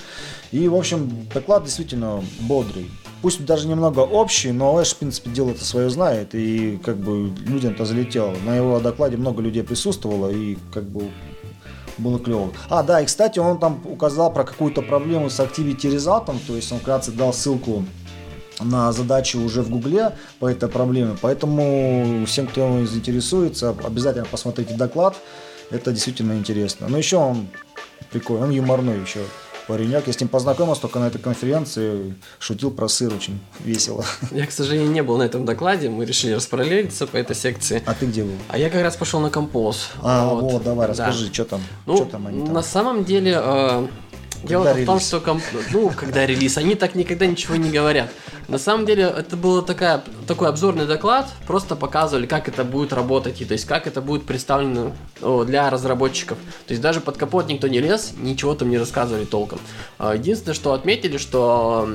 [0.53, 2.89] И, в общем, доклад действительно бодрый.
[3.21, 7.31] Пусть даже немного общий, но Эш, в принципе, дело это свое знает, и как бы
[7.45, 8.33] людям-то залетело.
[8.45, 11.11] На его докладе много людей присутствовало, и как бы
[11.99, 12.51] было клево.
[12.69, 16.71] А, да, и, кстати, он там указал про какую-то проблему с Activity Result, то есть
[16.71, 17.85] он вкратце дал ссылку
[18.59, 21.15] на задачи уже в Гугле по этой проблеме.
[21.21, 25.15] Поэтому всем, кто заинтересуется, обязательно посмотрите доклад.
[25.69, 26.87] Это действительно интересно.
[26.89, 27.47] Но еще он
[28.11, 29.21] прикольный, он юморной еще
[29.71, 30.05] паренек.
[30.05, 34.03] Я с ним познакомился только на этой конференции, шутил про сыр очень весело.
[34.31, 37.81] Я, к сожалению, не был на этом докладе, мы решили распараллелиться по этой секции.
[37.85, 38.33] А ты где был?
[38.49, 39.91] А я как раз пошел на композ.
[40.01, 41.33] А, вот, вот давай, расскажи, да.
[41.33, 42.53] что там, ну, что там они там?
[42.53, 43.41] На самом деле,
[44.43, 45.43] Дело в том, что комп...
[45.71, 48.11] ну, когда релиз, они так никогда ничего не говорят.
[48.47, 53.39] На самом деле, это был такая, такой обзорный доклад, просто показывали, как это будет работать,
[53.41, 56.37] и то есть как это будет представлено о, для разработчиков.
[56.67, 59.59] То есть даже под капот никто не лез, ничего там не рассказывали толком.
[59.99, 61.87] А, единственное, что отметили, что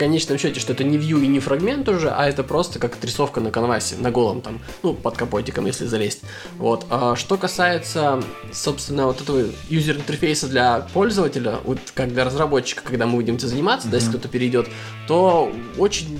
[0.00, 3.40] конечном счете, что это не view и не фрагмент уже, а это просто как отрисовка
[3.40, 6.22] на канвасе, на голом там, ну, под капотиком, если залезть.
[6.56, 6.86] Вот.
[6.88, 13.04] А что касается, собственно, вот этого юзер интерфейса для пользователя, вот как для разработчика, когда
[13.04, 13.90] мы будем этим заниматься, mm-hmm.
[13.90, 14.68] да, если кто-то перейдет,
[15.06, 16.18] то очень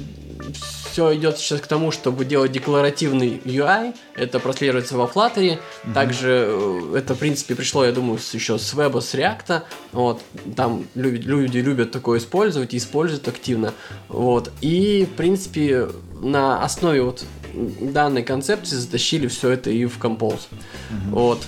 [0.91, 3.95] все идет сейчас к тому, чтобы делать декларативный UI.
[4.15, 5.37] Это прослеживается во Flutter.
[5.37, 5.95] Mm-hmm.
[5.95, 9.63] Также э, это, в принципе, пришло, я думаю, еще с веба, с React.
[9.93, 10.23] Вот.
[10.57, 13.73] Там люди, люди любят такое использовать и используют активно.
[14.09, 14.53] Вот.
[14.61, 15.89] И, в принципе,
[16.21, 20.49] на основе вот данной концепции затащили все это и в Compose.
[20.51, 21.11] Mm-hmm.
[21.11, 21.47] Вот.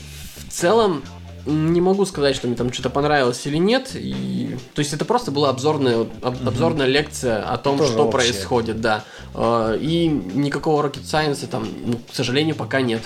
[0.49, 1.03] В целом,
[1.47, 3.93] не могу сказать, что мне там что-то понравилось или нет.
[3.95, 4.57] И...
[4.75, 6.93] То есть это просто была обзорная, об, обзорная угу.
[6.93, 8.13] лекция о том, Тоже что общее.
[8.13, 9.05] происходит, да.
[9.35, 13.03] А, и никакого rocket science там, ну, к сожалению, пока нет.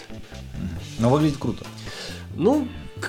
[0.99, 1.64] Но выглядит круто.
[2.35, 2.68] Ну,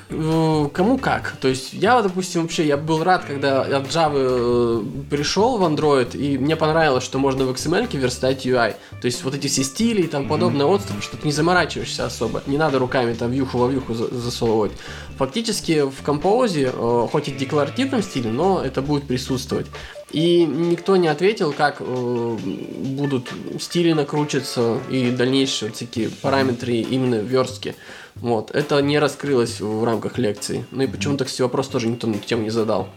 [0.10, 1.36] кому как.
[1.40, 6.18] То есть я, допустим, вообще я был рад, когда от Java э, пришел в Android,
[6.18, 8.76] и мне понравилось, что можно в XML верстать UI.
[9.02, 10.76] То есть вот эти все стили и там подобное mm-hmm.
[10.76, 12.44] отступы, что ты не заморачиваешься особо.
[12.48, 14.74] Не надо руками там вьюху во вьюху засовывать.
[15.18, 19.68] Фактически в композе, э, хоть и в декларативном стиле, но это будет присутствовать.
[20.12, 27.16] И никто не ответил, как э, будут стили накручиваться и дальнейшие вот такие параметры именно
[27.16, 27.76] верстки.
[28.22, 28.52] Вот.
[28.52, 30.66] Это не раскрылось в рамках лекции.
[30.72, 32.88] Ну и почему-то, кстати, вопрос тоже никто на эту тему не задал.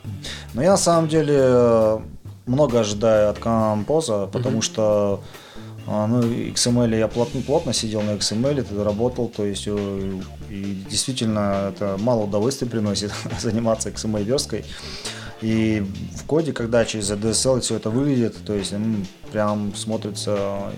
[0.54, 2.02] Но я на самом деле
[2.46, 4.62] много ожидаю от композа, потому mm-hmm.
[4.62, 5.22] что
[5.87, 10.85] а, ну, XML я плотно, плотно сидел на XML, это работал, то есть э, и
[10.88, 14.64] действительно это мало удовольствия приносит заниматься XML версткой.
[15.40, 15.85] И
[16.16, 20.70] в коде, когда через ADSL все это выглядит, то есть ну, прям смотрится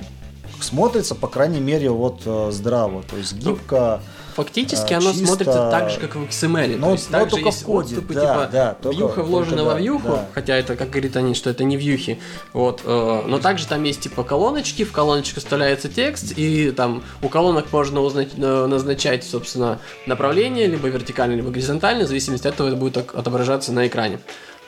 [0.61, 4.01] смотрится, по крайней мере, вот э, здраво, то есть ну, гибко.
[4.35, 5.27] Фактически а, оно чисто...
[5.27, 6.77] смотрится так же, как в XML.
[6.77, 9.81] Но, то есть также есть коде, отступы, да, типа да, только, вьюха вложена только, во
[9.81, 10.29] вьюху, да.
[10.35, 12.19] хотя это, как говорит они, что это не вьюхи.
[12.53, 17.29] Вот, э, но также там есть типа колоночки, в колоночку вставляется текст, и там у
[17.29, 22.69] колонок можно узнать, э, назначать, собственно, направление, либо вертикально, либо горизонтально, в зависимости от этого
[22.69, 24.19] это будет отображаться на экране.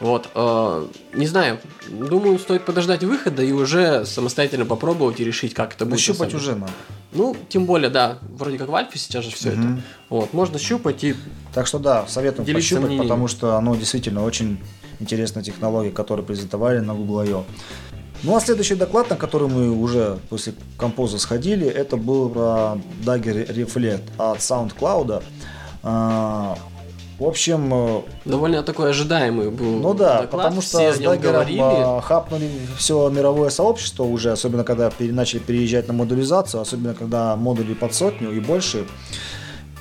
[0.01, 5.75] Вот, э, не знаю, думаю, стоит подождать выхода и уже самостоятельно попробовать и решить, как
[5.75, 6.01] это будет.
[6.01, 6.73] Щупать уже надо.
[7.13, 9.61] Ну, тем более, да, вроде как в Альфе сейчас же все угу.
[9.61, 9.83] это.
[10.11, 11.15] Вот, можно щупать и.
[11.55, 13.03] Так что да, советую пощупать, мнением.
[13.05, 14.59] потому что оно действительно очень
[14.99, 17.45] интересная технология, которую презентовали на Google I.O.
[18.25, 23.47] Ну а следующий доклад, на который мы уже после композа сходили, это был про Dagger
[23.55, 25.23] Reflect от SoundCloud.
[27.19, 27.73] В общем...
[27.73, 33.09] Э, Довольно такой ожидаемый был Ну да, доклад, потому что с Даггером э, хапнули все
[33.09, 38.41] мировое сообщество уже, особенно когда начали переезжать на модулизацию, особенно когда модули под сотню и
[38.41, 38.87] больше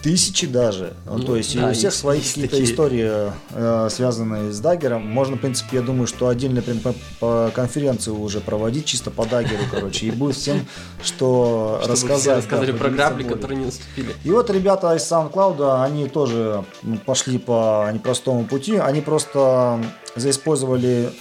[0.03, 0.93] тысячи даже.
[1.05, 5.07] Ну, то есть да, у всех свои какие-то истории, э, связанные с Даггером.
[5.07, 9.25] Можно, в принципе, я думаю, что отдельно прям по, по конференцию уже проводить чисто по
[9.25, 10.65] Даггеру, короче, и будет всем,
[11.01, 12.39] что рассказать.
[12.39, 14.13] рассказали про грабли, которые не наступили.
[14.25, 16.65] И вот ребята из SoundCloud, они тоже
[17.05, 18.75] пошли по непростому пути.
[18.75, 19.81] Они просто
[20.15, 21.11] заиспользовали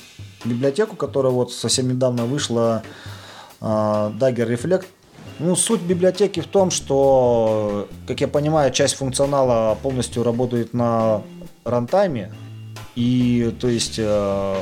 [0.45, 2.83] библиотеку, которая вот совсем недавно вышла,
[3.61, 4.87] э, Dagger Reflect,
[5.43, 11.23] ну, суть библиотеки в том, что, как я понимаю, часть функционала полностью работает на
[11.65, 12.33] рантайме.
[12.95, 14.57] И, то есть, э,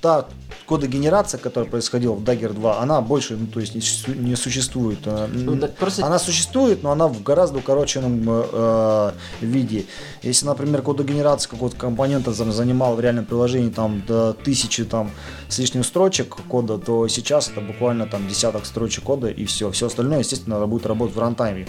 [0.00, 0.26] та
[0.72, 5.00] кодогенерация, которая происходила в Dagger 2, она больше, ну, то есть не существует.
[5.04, 6.06] Э, ну, да, просто...
[6.06, 9.84] Она существует, но она в гораздо укороченном э, виде.
[10.22, 15.10] Если, например, кодогенерация какого-то компонента там, занимала в реальном приложении там до тысячи там
[15.50, 19.70] с лишним строчек кода, то сейчас это буквально там десяток строчек кода и все.
[19.72, 21.66] Все остальное, естественно, будет работать в рантайме.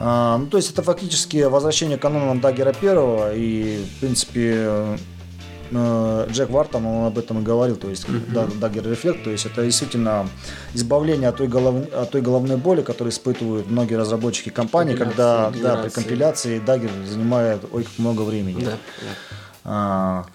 [0.00, 4.96] А, ну, то есть это фактически возвращение канонам Даггера первого, и, в принципе, э,
[5.72, 8.58] Джек Вартон, он об этом и говорил, то есть mm-hmm.
[8.60, 10.28] Dagger Reflect, то есть это действительно
[10.74, 11.92] избавление от той, голов...
[11.92, 17.62] от той головной боли, которую испытывают многие разработчики компании, когда да, при компиляции Dagger занимает
[17.72, 18.64] ой, как много времени.
[18.64, 18.76] Да, да.
[19.64, 20.26] А,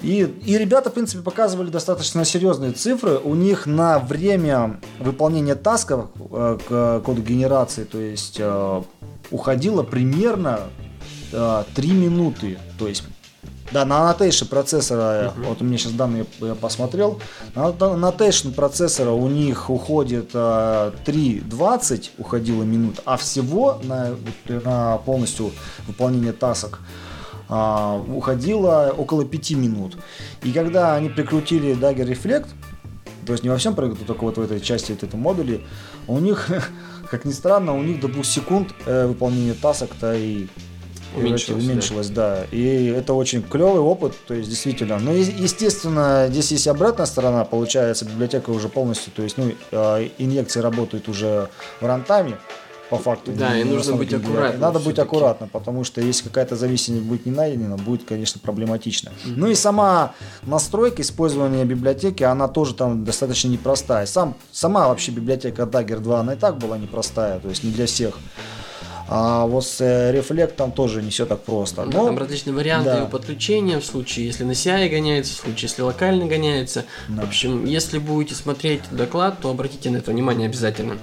[0.00, 3.18] и, и ребята, в принципе, показывали достаточно серьезные цифры.
[3.18, 8.82] У них на время выполнения тасков э, к коду генерации, то есть э,
[9.32, 10.60] уходило примерно
[11.32, 12.58] э, 3 минуты.
[12.78, 13.02] То есть
[13.70, 15.48] да, на аннотейшн процессора, uh-huh.
[15.48, 17.20] вот у меня сейчас данные я посмотрел,
[17.54, 24.14] на аннотейшн процессора у них уходит э, 3.20 уходило минут, а всего на,
[24.48, 25.52] на полностью
[25.86, 26.80] выполнение тасок
[27.48, 29.96] а, уходило около 5 минут.
[30.42, 32.48] И когда они прикрутили Dagger Reflect,
[33.26, 35.60] то есть не во всем проекту, только вот в этой части вот этого модуля,
[36.06, 36.48] у них,
[37.10, 40.46] как ни странно, у них до 2 секунд э, выполнение тасок-то и
[41.16, 42.36] уменьшилось, уменьшилось да.
[42.36, 42.56] да.
[42.56, 44.98] И это очень клевый опыт, то есть действительно.
[44.98, 50.60] Но естественно, здесь есть обратная сторона, получается, библиотека уже полностью, то есть ну, а, инъекции
[50.60, 51.48] работают уже
[51.80, 52.36] в рантайме
[52.88, 53.32] по факту.
[53.32, 54.60] Да, и нужно быть аккуратным.
[54.60, 59.10] Надо быть аккуратно, потому что если какая-то зависимость будет не найдена, будет, конечно, проблематично.
[59.10, 59.34] Mm-hmm.
[59.36, 64.06] Ну и сама настройка использования библиотеки, она тоже там достаточно непростая.
[64.06, 67.86] Сам, сама вообще библиотека Dagger 2, она и так была непростая, то есть не для
[67.86, 68.18] всех.
[69.10, 71.86] А вот с э, рефлектом тоже не все так просто.
[71.86, 73.06] Да, Но, там различные варианты да.
[73.06, 76.84] подключения в случае, если на CI гоняется, в случае, если локально гоняется.
[77.08, 77.22] Да.
[77.22, 80.98] В общем, если будете смотреть доклад, то обратите на это внимание обязательно.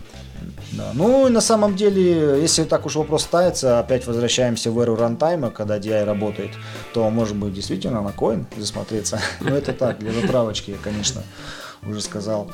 [0.73, 0.91] Да.
[0.93, 5.49] Ну и на самом деле, если так уж вопрос ставится, опять возвращаемся в эру рантайма,
[5.49, 6.51] когда DI работает,
[6.93, 9.19] то может быть действительно на коин засмотреться.
[9.39, 11.23] Но это так, для затравочки я, конечно,
[11.83, 12.51] уже сказал.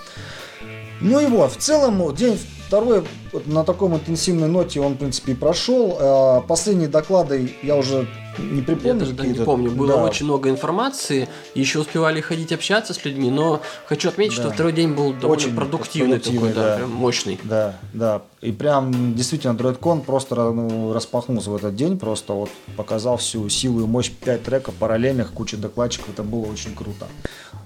[1.01, 2.39] Ну и вот, в целом, день
[2.71, 3.03] второй
[3.47, 5.97] на таком интенсивной ноте он, в принципе, и прошел.
[5.99, 8.93] А, последние доклады я уже не припомню.
[8.93, 9.71] Я даже да, не помню.
[9.71, 10.03] Было да.
[10.03, 11.27] очень много информации.
[11.55, 14.43] Еще успевали ходить общаться с людьми, но хочу отметить, да.
[14.43, 17.39] что второй день был довольно очень продуктивный, продуктивный такой, да, да, прям мощный.
[17.43, 18.21] Да, да.
[18.41, 23.81] И прям действительно DroidCon просто ну, распахнулся в этот день, просто вот показал всю силу
[23.81, 26.09] и мощь 5 треков параллельных, куча докладчиков.
[26.09, 27.07] Это было очень круто.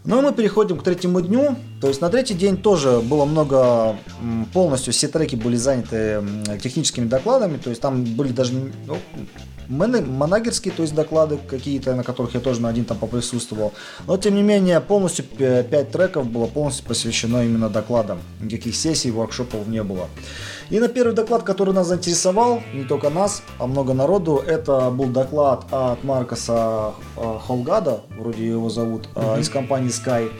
[0.03, 1.55] Ну, мы переходим к третьему дню.
[1.81, 3.95] То есть на третий день тоже было много,
[4.53, 6.23] полностью все треки были заняты
[6.61, 7.57] техническими докладами.
[7.57, 8.53] То есть там были даже
[8.85, 8.97] ну,
[9.67, 13.73] манагерские, то есть доклады какие-то, на которых я тоже на один там поприсутствовал.
[14.07, 18.19] Но тем не менее, полностью 5 треков было полностью посвящено именно докладам.
[18.41, 20.07] Никаких сессий, воркшопов не было.
[20.69, 25.07] И на первый доклад, который нас заинтересовал, не только нас, а много народу, это был
[25.07, 29.41] доклад от Маркоса э, Холгада, вроде его зовут, mm-hmm.
[29.41, 30.31] из компании Sky,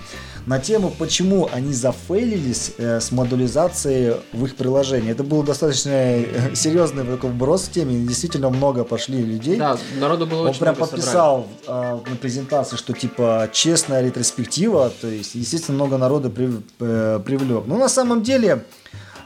[0.46, 5.12] на тему, почему они зафейлились э, с модулизацией в их приложении.
[5.12, 9.58] Это был достаточно серьезный такой вброс в теме, действительно много пошли людей.
[9.58, 15.08] Да, народу было Он очень прям подписал э, на презентации, что типа честная ретроспектива, то
[15.08, 17.66] есть, естественно, много народу при, э, привлек.
[17.66, 18.66] Но на самом деле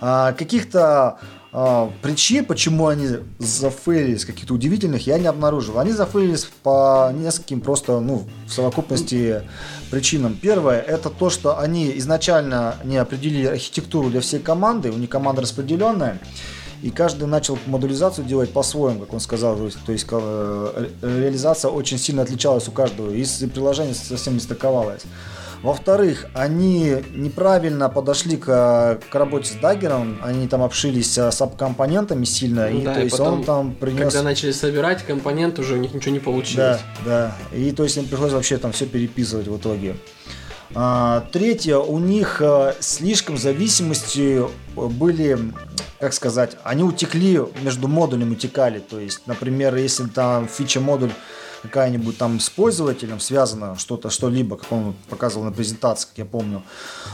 [0.02, 1.20] а, каких-то
[1.52, 3.08] причин, почему они
[3.40, 5.80] зафейлились, каких-то удивительных, я не обнаружил.
[5.80, 9.42] Они зафейлились по нескольким просто, ну, в совокупности
[9.90, 10.38] причинам.
[10.40, 15.42] Первое, это то, что они изначально не определили архитектуру для всей команды, у них команда
[15.42, 16.20] распределенная,
[16.82, 21.72] и каждый начал модулизацию делать по-своему, как он сказал, то есть, то есть э, реализация
[21.72, 25.02] очень сильно отличалась у каждого, и приложение совсем не стыковалось.
[25.62, 32.70] Во-вторых, они неправильно подошли к, к работе с даггером, они там обшились с компонентами сильно,
[32.70, 34.14] ну, и да, то и есть потом, он там принес...
[34.14, 36.80] Когда начали собирать компонент, уже у них ничего не получилось.
[37.06, 39.98] Да, да, и то есть им пришлось вообще там все переписывать в итоге.
[40.76, 44.42] А, третье, у них а, слишком зависимости
[44.76, 45.38] были,
[46.00, 48.80] как сказать, они утекли между модулями, утекали.
[48.80, 51.12] То есть, например, если там фича модуль
[51.62, 56.64] какая-нибудь там с пользователем связано что-то, что-либо, как он показывал на презентации, как я помню,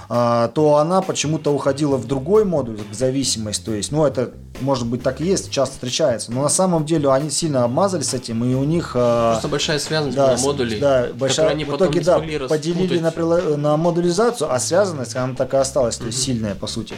[0.09, 3.65] а, то она почему-то уходила в другой модуль, в зависимость.
[3.65, 4.31] То есть, ну, это
[4.61, 6.31] может быть так и есть, часто встречается.
[6.31, 8.91] Но на самом деле они сильно обмазались этим, и у них...
[8.95, 13.11] А, Просто большая связанность да, модулей, да, большая, они в итоге, да, поделили на,
[13.57, 16.95] на модулизацию, а связанность, она так и осталась, то есть сильная, по сути.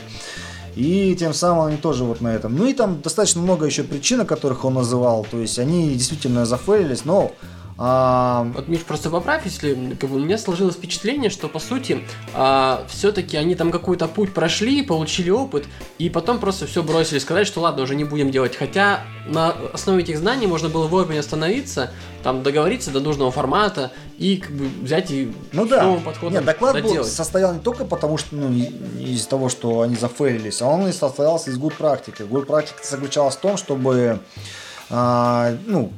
[0.78, 2.56] И тем самым они тоже вот на этом.
[2.56, 5.26] Ну и там достаточно много еще причин, о которых он называл.
[5.30, 7.32] То есть они действительно зафейлились, но
[7.80, 8.48] А...
[8.56, 12.86] Вот, Миш, просто поправь, если как бы, у меня сложилось впечатление, что по сути а,
[12.90, 15.66] все-таки они там какой-то путь прошли, получили опыт,
[16.00, 18.56] и потом просто все бросили, сказать, что ладно, уже не будем делать.
[18.56, 21.92] Хотя на основе этих знаний можно было вовремя остановиться,
[22.24, 26.00] там договориться до нужного формата и как бы взять и ну, да.
[26.04, 26.98] подходом Нет, доклад доделать.
[26.98, 28.52] был, состоял не только потому, что ну,
[29.00, 32.24] из того, что они зафейлились, а он и состоялся из good практики.
[32.24, 34.20] Good практика заключалась в том, чтобы
[34.90, 35.92] а, ну,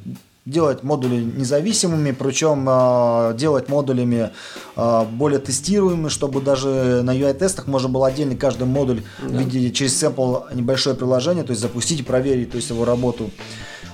[0.49, 4.31] делать модули независимыми, причем э, делать модулями
[4.75, 9.41] э, более тестируемыми, чтобы даже на UI-тестах можно было отдельно каждый модуль да.
[9.41, 13.29] видеть через сэмпл небольшое приложение, то есть запустить и проверить то есть его работу.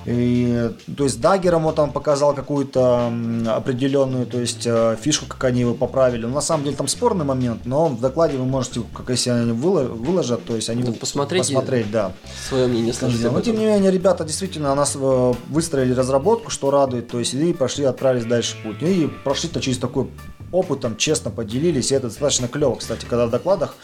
[0.05, 3.11] И, то есть Dagger ом он показал какую-то
[3.47, 6.25] определенную то есть, э, фишку, как они его поправили.
[6.25, 9.51] Ну, на самом деле там спорный момент, но в докладе вы можете, как если они
[9.51, 12.11] выложат, то есть они будут посмотреть, посмотреть да.
[12.47, 13.23] свое мнение сложить.
[13.31, 17.33] Но тем не менее, ребята действительно у нас э, выстроили разработку, что радует, то есть
[17.33, 18.81] и пошли, отправились дальше путь.
[18.81, 20.07] И прошли-то через такой
[20.51, 23.75] опытом, честно поделились, и это достаточно клево, кстати, когда в докладах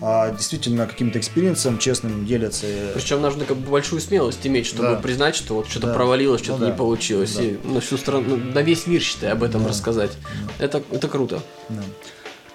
[0.00, 2.66] а, действительно каким-то experience ом честным делятся.
[2.94, 4.96] Причем нужно как бы большую смелость иметь, чтобы да.
[4.96, 5.94] признать, что вот что-то да.
[5.94, 6.76] провалилось, что-то ну, не да.
[6.76, 7.42] получилось, да.
[7.42, 9.68] и на всю страну, на весь мир, считай, об этом да.
[9.68, 10.12] рассказать.
[10.58, 10.64] Да.
[10.64, 11.42] Это, это круто.
[11.68, 11.82] Да.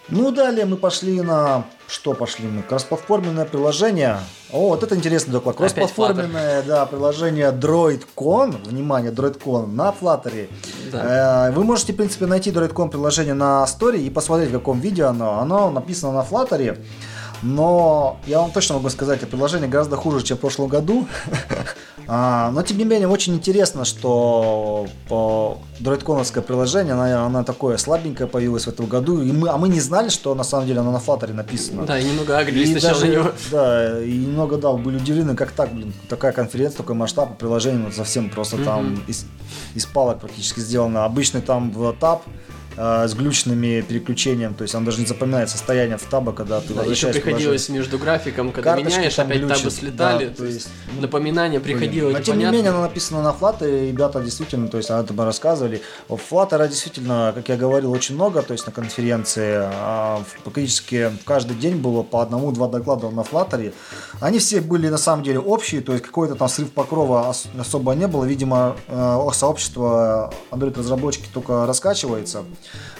[0.10, 1.66] Ну, далее мы пошли на...
[1.88, 2.62] Что пошли мы?
[2.64, 4.20] Кроссплатформенное приложение.
[4.51, 5.56] О, вот это интересный доклад.
[5.56, 8.68] Кроссплатформенное, да, приложение DroidCon.
[8.68, 10.49] Внимание, DroidCon на Flutter.
[10.91, 11.47] Да.
[11.47, 15.08] Э, вы можете, в принципе, найти DroidCon приложение на Story и посмотреть, в каком видео
[15.08, 15.39] оно.
[15.39, 16.80] Оно написано на Flutter.
[17.41, 21.08] Но я вам точно могу сказать, что приложение гораздо хуже, чем в прошлом году.
[22.08, 28.28] а, но тем не менее, очень интересно, что по дроидконовское приложение, она, она такое слабенькое
[28.28, 29.22] появилось в этом году.
[29.22, 31.86] И мы, а мы не знали, что на самом деле оно на Flutter написано.
[31.86, 33.32] Да, и немного агрились сначала даже, него.
[33.51, 37.93] Да, и немного, да, были удивлены, как так, блин, такая конференция, такой масштаб, приложение вот
[37.93, 38.66] совсем просто mm-hmm.
[38.66, 39.26] там из,
[39.76, 41.06] из палок практически сделано.
[41.06, 42.24] Обычный там в тап
[42.76, 46.74] э, с глючными переключением, то есть он даже не запоминает состояние в таба, когда ты
[46.74, 50.69] да, еще приходилось между графиком, когда Карточки меняешь, опять глючит, табы слетали, да, то есть
[50.95, 52.13] ну, напоминание приходилось.
[52.13, 55.19] Но тем не менее, оно написано на Flutter, и ребята действительно, то есть об этом
[55.21, 55.82] рассказывали.
[56.09, 61.78] Flutter действительно, как я говорил, очень много, то есть на конференции, а практически каждый день
[61.78, 63.74] было по одному-два доклада на Flutter.
[64.19, 68.07] Они все были на самом деле общие, то есть какой-то там срыв покрова особо не
[68.07, 68.26] было.
[68.26, 72.43] Видимо, э, сообщество Android-разработчики только раскачивается.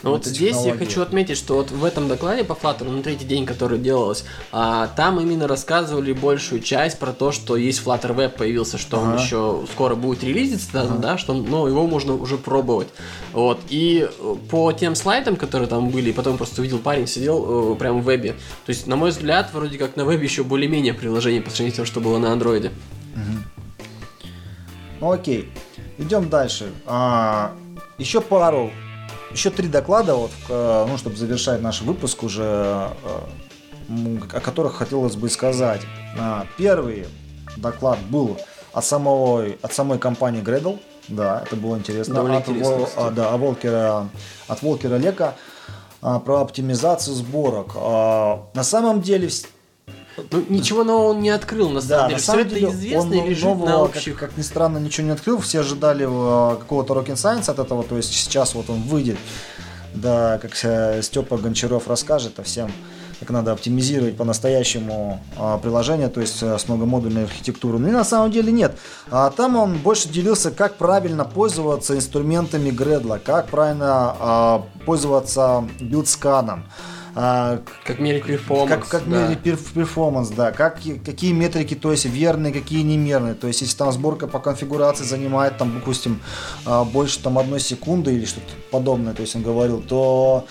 [0.02, 3.24] Ну вот здесь я хочу отметить, что вот в этом докладе по Flutter, на третий
[3.24, 8.36] день, который делалось, а, там именно рассказывали большую часть про то, что есть Flutter Web
[8.36, 9.06] появился, что ага.
[9.06, 10.96] он еще скоро будет релизиться, ага.
[10.98, 12.88] да, что ну, его можно уже пробовать.
[13.32, 13.60] Вот.
[13.70, 18.00] И э, по тем слайдам, которые там были, потом просто увидел парень, сидел э, прямо
[18.00, 18.32] в вебе.
[18.66, 21.76] То есть, на мой взгляд, вроде как на вебе еще более-менее приложение по сравнению с
[21.76, 22.72] тем, что было на андроиде.
[23.14, 23.64] Угу.
[25.00, 25.50] Ну окей.
[25.98, 26.72] Идем дальше.
[26.86, 27.54] А,
[27.98, 28.70] еще пару
[29.34, 32.90] еще три доклада, вот, ну, чтобы завершать наш выпуск уже,
[33.88, 35.82] э, о которых хотелось бы сказать.
[36.18, 37.06] А, первый
[37.56, 38.38] доклад был
[38.72, 40.80] от, самого, от самой компании Gradle.
[41.08, 42.14] Да, это было интересно.
[42.14, 44.08] Довольно от, интересно Вол, да, от Волкера,
[44.48, 45.34] от Волкера Лека
[46.00, 47.72] а, про оптимизацию сборок.
[47.76, 49.28] А, на самом деле
[50.30, 52.16] ну, ничего нового он не открыл, на самом да, деле.
[52.16, 54.18] На самом Все деле, это известно он и лежит нового, на общих...
[54.18, 55.40] Как, как ни странно, ничего не открыл.
[55.40, 59.18] Все ожидали э, какого-то Rocket Science от этого, то есть сейчас вот он выйдет.
[59.94, 60.56] Да, как
[61.04, 62.70] Степа Гончаров расскажет, а всем
[63.20, 67.80] как надо оптимизировать по-настоящему а, приложение, то есть а, с многомодульной архитектурой.
[67.80, 68.76] Ну и на самом деле нет.
[69.10, 76.15] А там он больше делился, как правильно пользоваться инструментами Gradle, как правильно а, пользоваться build
[76.15, 76.64] scan ом.
[77.16, 78.70] А, как мерить performance.
[78.70, 79.28] Как, как да.
[79.28, 80.50] мерить performance, да.
[80.50, 83.34] Как, какие метрики, то есть верные, какие немерные.
[83.34, 86.20] То есть, если там сборка по конфигурации занимает, там, допустим,
[86.66, 90.46] а, больше там одной секунды или что-то подобное, то есть он говорил, то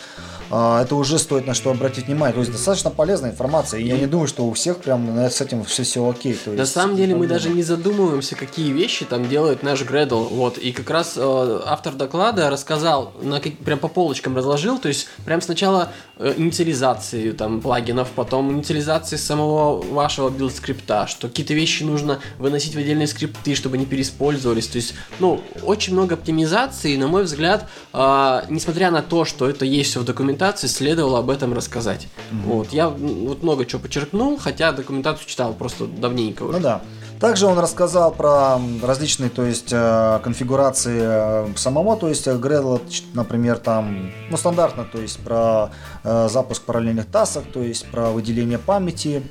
[0.56, 2.34] а, это уже стоит на что обратить внимание.
[2.34, 3.80] То есть достаточно полезная информация.
[3.80, 6.34] И я не думаю, что у всех прям с этим все, все окей.
[6.34, 10.28] То есть, на самом деле мы даже не задумываемся, какие вещи там делает наш Gradle.
[10.30, 10.58] Вот.
[10.58, 14.78] И как раз э, автор доклада рассказал, на, прям по полочкам разложил.
[14.78, 21.54] То есть прям сначала инициализации там, плагинов, потом инициализации самого вашего build скрипта, что какие-то
[21.54, 24.68] вещи нужно выносить в отдельные скрипты, чтобы не переиспользовались.
[24.68, 29.66] То есть, ну, очень много оптимизации, на мой взгляд, э, несмотря на то, что это
[29.66, 32.08] есть все в документации, следовало об этом рассказать.
[32.32, 32.54] Угу.
[32.54, 36.58] Вот, я вот много чего подчеркнул, хотя документацию читал просто давненько уже.
[36.58, 36.82] Ну да.
[37.24, 42.82] Также он рассказал про различные, то есть, э, конфигурации э, самого, то есть, Gradle,
[43.14, 45.70] например, там, ну, стандартно, то есть, про
[46.04, 49.24] э, запуск параллельных тасок, то есть, про выделение памяти,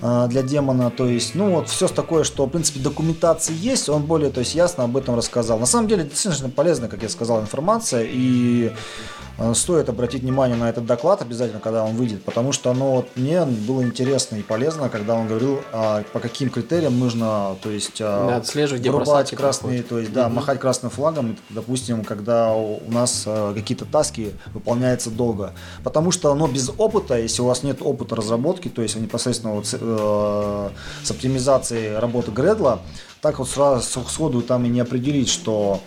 [0.00, 4.04] э, для демона, то есть, ну вот все такое, что в принципе документации есть, он
[4.04, 5.58] более, то есть ясно об этом рассказал.
[5.58, 9.23] На самом деле действительно полезная, как я сказал, информация и Э,
[9.54, 13.44] стоит обратить внимание на этот доклад обязательно, когда он выйдет, потому что оно вот, мне
[13.44, 18.28] было интересно и полезно, когда он говорил, а, по каким критериям нужно, то есть а,
[18.28, 20.36] да, отслеживать, вырубать красные, то есть да, угу.
[20.36, 26.46] махать красным флагом, допустим, когда у нас а, какие-то таски выполняются долго, потому что оно
[26.46, 30.70] без опыта, если у вас нет опыта разработки, то есть непосредственно вот, э,
[31.02, 32.80] с оптимизацией работы Гредла,
[33.20, 35.80] так вот сразу сходу там и не определить, что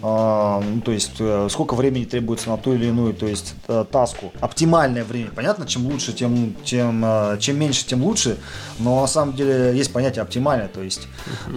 [0.00, 4.32] то есть э, сколько времени требуется на ту или иную, то есть э, таску.
[4.40, 8.38] Оптимальное время, понятно, чем лучше, тем, тем, э, чем меньше, тем лучше,
[8.78, 11.08] но на самом деле есть понятие оптимальное, то есть,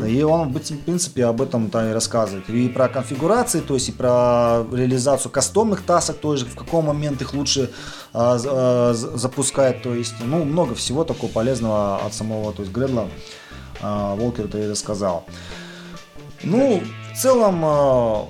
[0.05, 2.49] и он в принципе об этом там и рассказывает.
[2.49, 7.34] И про конфигурации, то есть и про реализацию кастомных тасок тоже, в какой момент их
[7.34, 7.69] лучше
[8.13, 13.09] а, а, запускать, то есть, ну, много всего такого полезного от самого, то есть, Гредла
[13.81, 15.25] а, Волкер-то и рассказал.
[16.43, 16.81] Ну,
[17.14, 18.28] в целом, а,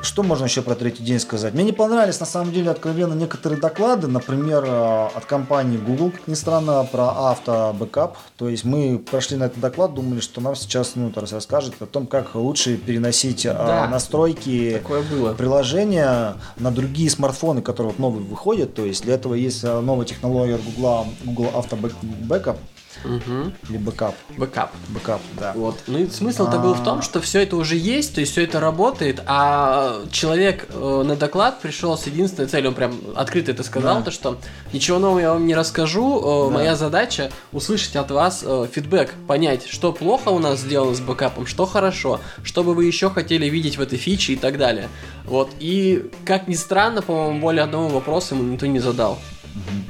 [0.00, 1.52] что можно еще про третий день сказать?
[1.54, 6.26] Мне не понравились, на самом деле, откровенно некоторые доклады, например, а, от компании Google, как
[6.26, 8.16] ни странно, про автобэкап.
[8.36, 12.06] То есть мы прошли на этот доклад, думали, что нам сейчас ну, расскажет о том,
[12.06, 15.34] как лучше переносить а, да, настройки было.
[15.34, 18.74] приложения на другие смартфоны, которые вот новые выходят.
[18.74, 22.56] То есть для этого есть новая технология Google, Google Автобэкап.
[23.04, 23.52] Угу.
[23.68, 24.14] Или бэкап.
[24.36, 24.70] Бэкап.
[24.88, 25.52] Бэкап, да.
[25.54, 25.78] Вот.
[25.86, 27.02] Ну и смысл-то был в том, а.
[27.02, 31.60] что все это уже есть, то есть все это работает, а человек э, на доклад
[31.60, 34.02] пришел с единственной целью, он прям открыто это сказал, да.
[34.02, 34.38] то что
[34.72, 36.54] ничего нового я вам не расскажу, э, да.
[36.54, 41.46] моя задача услышать от вас э, фидбэк, понять, что плохо у нас сделано с бэкапом,
[41.46, 44.88] что хорошо, что бы вы еще хотели видеть в этой фиче и так далее.
[45.24, 45.50] Вот.
[45.58, 49.18] И, как ни странно, по-моему, более одного вопроса ему никто не задал.
[49.54, 49.82] Угу.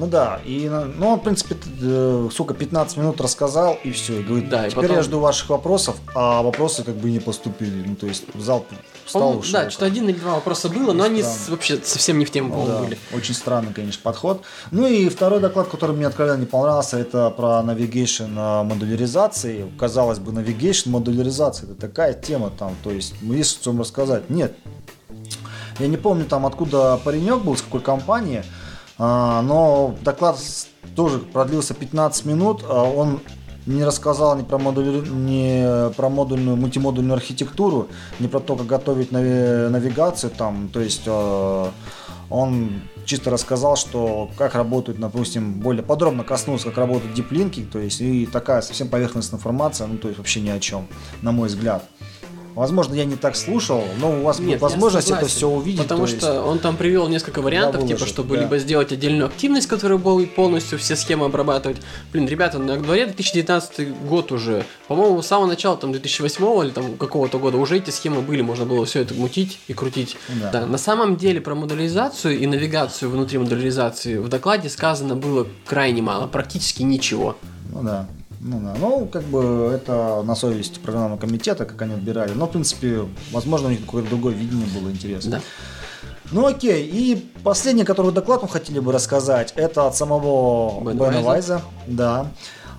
[0.00, 4.20] Ну да, и ну он, в принципе, э, сколько, 15 минут рассказал, и все.
[4.20, 4.96] И говорит, да, теперь потом...
[4.96, 7.84] я жду ваших вопросов, а вопросы как бы не поступили.
[7.86, 8.64] Ну, то есть зал
[9.04, 9.52] встал, ушел.
[9.52, 12.78] Да, что один или два вопроса было, но они вообще совсем не в тему да,
[12.78, 12.96] были.
[13.14, 14.42] Очень странный, конечно, подход.
[14.70, 19.70] Ну и второй доклад, который мне откровенно не понравился, это про navigation а, модуляризации.
[19.78, 24.30] Казалось бы, navigation модуляризация, это такая тема там, то есть есть о чем рассказать.
[24.30, 24.54] Нет,
[25.78, 28.44] я не помню там, откуда паренек был, с какой компании,
[29.00, 30.38] но доклад
[30.94, 32.64] тоже продлился 15 минут.
[32.68, 33.20] А он
[33.66, 37.88] не рассказал ни про, модуль, ни про модульную, мультимодульную архитектуру,
[38.18, 40.68] ни про то, как готовить навигацию там.
[40.68, 41.70] То есть а,
[42.28, 48.00] он чисто рассказал, что как работают, допустим, более подробно коснулся, как работают диплинки, то есть
[48.00, 50.86] и такая совсем поверхностная информация, ну то есть вообще ни о чем,
[51.22, 51.84] на мой взгляд.
[52.54, 55.82] Возможно, я не так слушал, но у вас Нет, возможность это все увидеть.
[55.82, 56.46] Потому что есть...
[56.46, 58.42] он там привел несколько вариантов, типа, чтобы да.
[58.42, 61.78] либо сделать отдельную активность, которая будет полностью все схемы обрабатывать.
[62.12, 64.64] Блин, ребята, на дворе 2019 год уже.
[64.88, 68.66] По-моему, с самого начала, там, 2008 или там какого-то года уже эти схемы были, можно
[68.66, 70.16] было все это мутить и крутить.
[70.40, 70.50] Да.
[70.50, 70.66] да.
[70.66, 76.26] На самом деле про модуляризацию и навигацию внутри модуляризации в докладе сказано было крайне мало,
[76.26, 77.36] практически ничего.
[77.72, 78.08] Ну да.
[78.40, 82.32] Ну да, ну как бы это на совести программного комитета, как они отбирали.
[82.32, 85.32] Но в принципе, возможно, у них какое-то другое видение было интересно.
[85.32, 85.40] Да.
[86.32, 91.20] Ну окей, и последний, который доклад мы хотели бы рассказать, это от самого Бена, Бена
[91.20, 91.60] Вайза.
[91.86, 92.28] Да.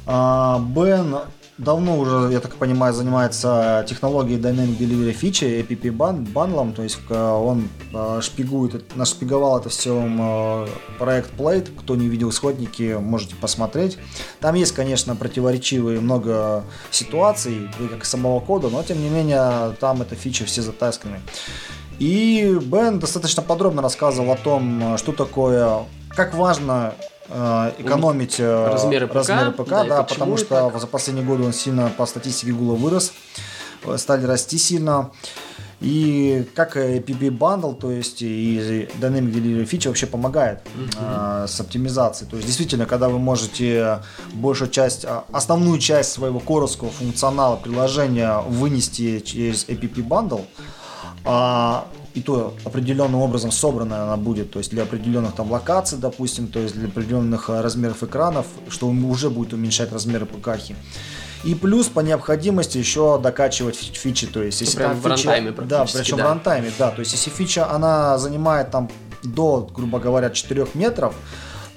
[0.07, 1.17] А, Бен
[1.63, 7.69] давно уже, я так понимаю, занимается технологией Dynamic Delivery Feature, APP бандлом, то есть он
[7.93, 13.97] э, шпигует, нашпиговал это все э, проект Plate, кто не видел исходники, можете посмотреть.
[14.39, 20.01] Там есть, конечно, противоречивые много ситуаций, как и самого кода, но тем не менее там
[20.01, 21.21] эта фича все затасканы.
[21.99, 27.20] И Бен достаточно подробно рассказывал о том, что такое, как важно Э,
[27.79, 30.79] экономить э, размеры ПК, размеры ПК да, да потому что так?
[30.79, 33.13] за последние годы он сильно по статистике Гугла вырос,
[33.85, 35.11] э, стали расти сильно.
[35.79, 41.45] И как PB Bundle, то есть и Dynamic Delivery Feature вообще помогает uh-huh.
[41.45, 42.29] э, с оптимизацией.
[42.29, 43.99] То есть действительно, когда вы можете
[44.33, 50.45] большую часть, основную часть своего коровского функционала приложения вынести через App Bundle,
[51.25, 56.47] а и то определенным образом собранная она будет, то есть для определенных там локаций, допустим,
[56.47, 60.75] то есть для определенных э, размеров экранов, что уже будет уменьшать размеры ПКХи.
[61.43, 65.85] И плюс по необходимости еще докачивать фичи, то есть если прям там в фича, да,
[65.85, 66.23] причем да.
[66.23, 68.89] в рантайме, да, то есть если фича она занимает там
[69.23, 71.15] до, грубо говоря, 4 метров,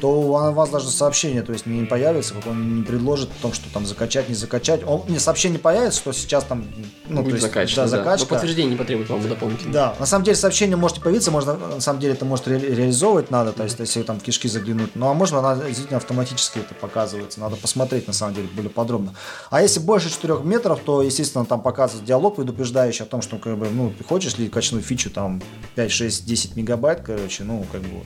[0.05, 3.55] то у вас даже сообщение, то есть не появится, как он не предложит о том,
[3.55, 4.83] что там закачать, не закачать.
[4.87, 6.67] Он, не, сообщение появится, что сейчас там,
[7.09, 8.27] ну, Будет то есть, закачка, да, закачка.
[8.27, 9.73] Но подтверждение не потребует вам дополнительно.
[9.73, 13.31] Да, на самом деле сообщение можете появиться, можно, на самом деле это может ре- реализовывать
[13.31, 14.95] надо, то есть если там в кишки заглянуть.
[14.95, 19.15] Ну, а можно она действительно автоматически это показывается, надо посмотреть на самом деле более подробно.
[19.49, 23.57] А если больше 4 метров, то, естественно, там показывается диалог предупреждающий о том, что, как
[23.57, 25.43] бы, ну, хочешь ли качнуть фичу там
[25.77, 28.03] 5, 6, 10 мегабайт, короче, ну, как бы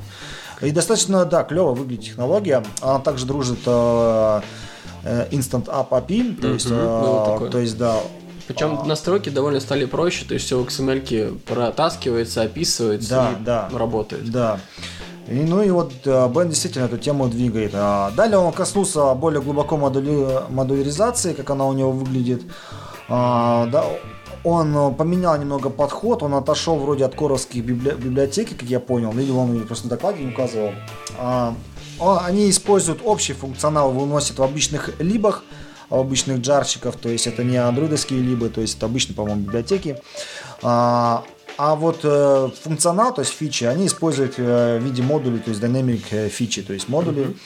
[0.63, 2.65] и достаточно, да, клево выглядит технология.
[2.81, 4.41] Она также дружит э,
[5.05, 8.01] э Instant App API, то, есть, э, то есть, да,
[8.49, 8.85] причем а...
[8.85, 14.31] настройки довольно стали проще, то есть все в XML протаскивается, описывается да, и да, работает.
[14.31, 14.59] Да.
[15.29, 17.73] И, ну и вот э, Бен действительно эту тему двигает.
[17.75, 20.49] А далее он коснулся более глубоко модули...
[20.49, 22.43] модуляризации, как она у него выглядит.
[23.11, 23.85] А, да,
[24.45, 27.91] он э, поменял немного подход, он отошел вроде от коровских библи...
[27.91, 30.72] библиотеки, как я понял, или он просто на докладе не указывал.
[31.18, 31.55] А,
[32.01, 35.45] они используют общий функционал, выносят в обычных либах,
[35.91, 39.97] в обычных джарчиков, то есть это не андроидовские либы, то есть это обычные, по-моему, библиотеки.
[40.62, 41.24] А,
[41.57, 45.62] а вот э, функционал, то есть фичи, они используют э, в виде модулей, то есть
[45.62, 47.24] dynamic э, фичи, то есть модули.
[47.24, 47.36] Mm-hmm.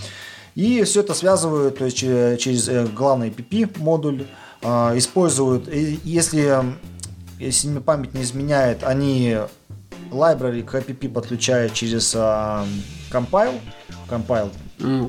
[0.54, 4.24] И все это связывают то есть, через э, главный PP модуль, э,
[4.62, 6.62] используют, если,
[7.38, 9.36] если мне память не изменяет, они
[10.12, 12.18] library к APP подключают через э,
[13.10, 13.58] compile,
[14.12, 14.50] compile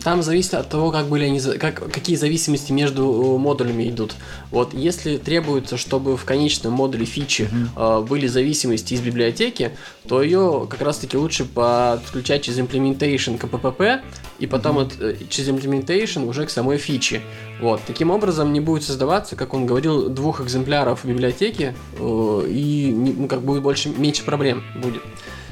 [0.04, 4.14] там зависит от того, как были они, как, какие зависимости между э, модулями идут.
[4.52, 8.02] Вот если требуется, чтобы в конечном модуле фичи mm-hmm.
[8.04, 9.72] э, были зависимости из библиотеки,
[10.08, 14.02] то ее как раз-таки лучше подключать через implementation к PPP
[14.40, 15.24] и потом mm-hmm.
[15.24, 17.22] от, через implementation уже к самой фиче.
[17.60, 17.82] Вот.
[17.88, 23.42] Таким образом не будет создаваться, как он говорил, двух экземпляров библиотеки э, и ну, как
[23.42, 25.02] будет больше меньше проблем будет.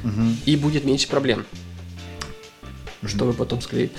[0.04, 0.34] Mm-hmm.
[0.46, 1.44] И будет меньше проблем
[3.06, 3.92] чтобы потом склеить.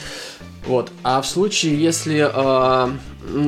[0.66, 0.92] Вот.
[1.04, 2.92] А в случае, если э,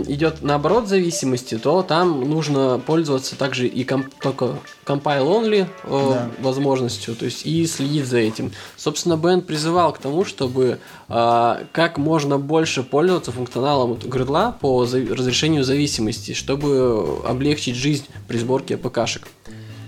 [0.07, 6.29] идет наоборот зависимости, то там нужно пользоваться также и комп только compile only э, да.
[6.39, 8.51] возможностью, то есть и следить за этим.
[8.75, 15.63] Собственно, Бен призывал к тому, чтобы э, как можно больше пользоваться функционалом гридла по разрешению
[15.63, 19.27] зависимости, чтобы облегчить жизнь при сборке АПКшек.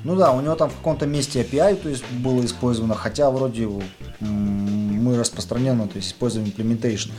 [0.05, 3.67] Ну да, у него там в каком-то месте API то есть, было использовано, хотя вроде
[5.07, 7.11] мы распространенно то есть, используем implementation,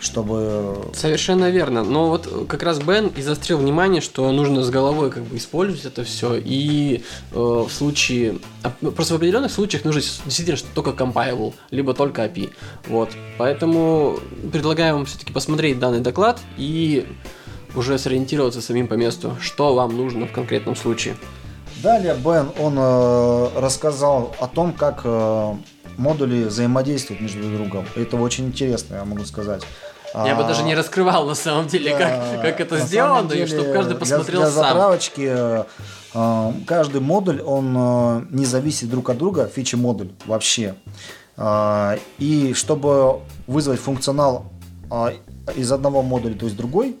[0.00, 0.90] чтобы...
[0.94, 1.84] Совершенно верно.
[1.84, 5.84] Но вот как раз Бен и застрел внимание, что нужно с головой как бы использовать
[5.84, 6.36] это все.
[6.36, 8.38] И э, в случае...
[8.62, 12.50] А, просто в определенных случаях нужно действительно что только compilable, либо только API.
[12.88, 13.10] Вот.
[13.38, 14.18] Поэтому
[14.52, 17.06] предлагаю вам все-таки посмотреть данный доклад и
[17.74, 21.16] уже сориентироваться самим по месту, что вам нужно в конкретном случае.
[21.82, 25.54] Далее Бен, он э, рассказал о том, как э,
[25.96, 27.86] модули взаимодействуют между друг другом.
[27.94, 29.62] Это очень интересно, я могу сказать.
[30.14, 33.44] Я а, бы даже не раскрывал на самом деле, да, как, как это сделано, деле,
[33.44, 34.68] и чтобы каждый посмотрел для, для сам.
[34.68, 35.66] затравочки,
[36.14, 40.74] э, каждый модуль, он э, не зависит друг от друга, фичи-модуль вообще.
[41.36, 44.46] Э, и чтобы вызвать функционал
[44.90, 45.12] э,
[45.54, 46.96] из одного модуля, то есть другой,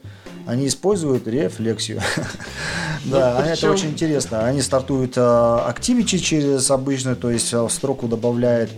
[0.46, 2.00] они используют рефлексию.
[3.04, 4.46] Да, ну, это очень интересно.
[4.46, 8.68] Они стартуют Activity через обычную, то есть в строку добавляет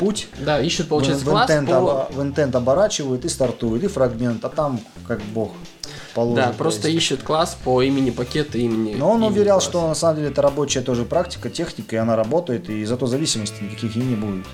[0.00, 0.26] путь.
[0.40, 5.52] Да, ищут, получается, класс В intent оборачивают и стартуют, и фрагмент, а там как бог
[6.16, 6.46] положит.
[6.46, 7.04] Да, просто есть.
[7.04, 8.94] ищет класс по имени пакета, имени.
[8.94, 9.70] Но он имени уверял, класса.
[9.70, 13.62] что на самом деле это рабочая тоже практика, техника, и она работает, и зато зависимости
[13.62, 14.46] никаких и не будет.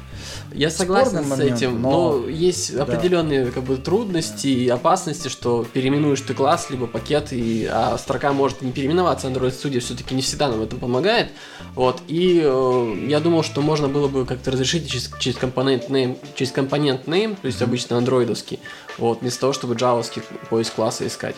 [0.55, 2.83] Я согласен с этим, но, но есть да.
[2.83, 8.33] определенные как бы трудности и опасности, что переименуешь ты класс либо пакет, и, а строка
[8.33, 9.29] может не переименоваться.
[9.29, 11.31] Android Studio все-таки не всегда нам в этом помогает.
[11.75, 16.19] Вот, и э, я думал, что можно было бы как-то разрешить через, через компонент name,
[16.35, 18.59] через компонент name, то есть обычно андроидовский,
[18.99, 21.37] вот, вместо того, чтобы джавовский поиск класса искать.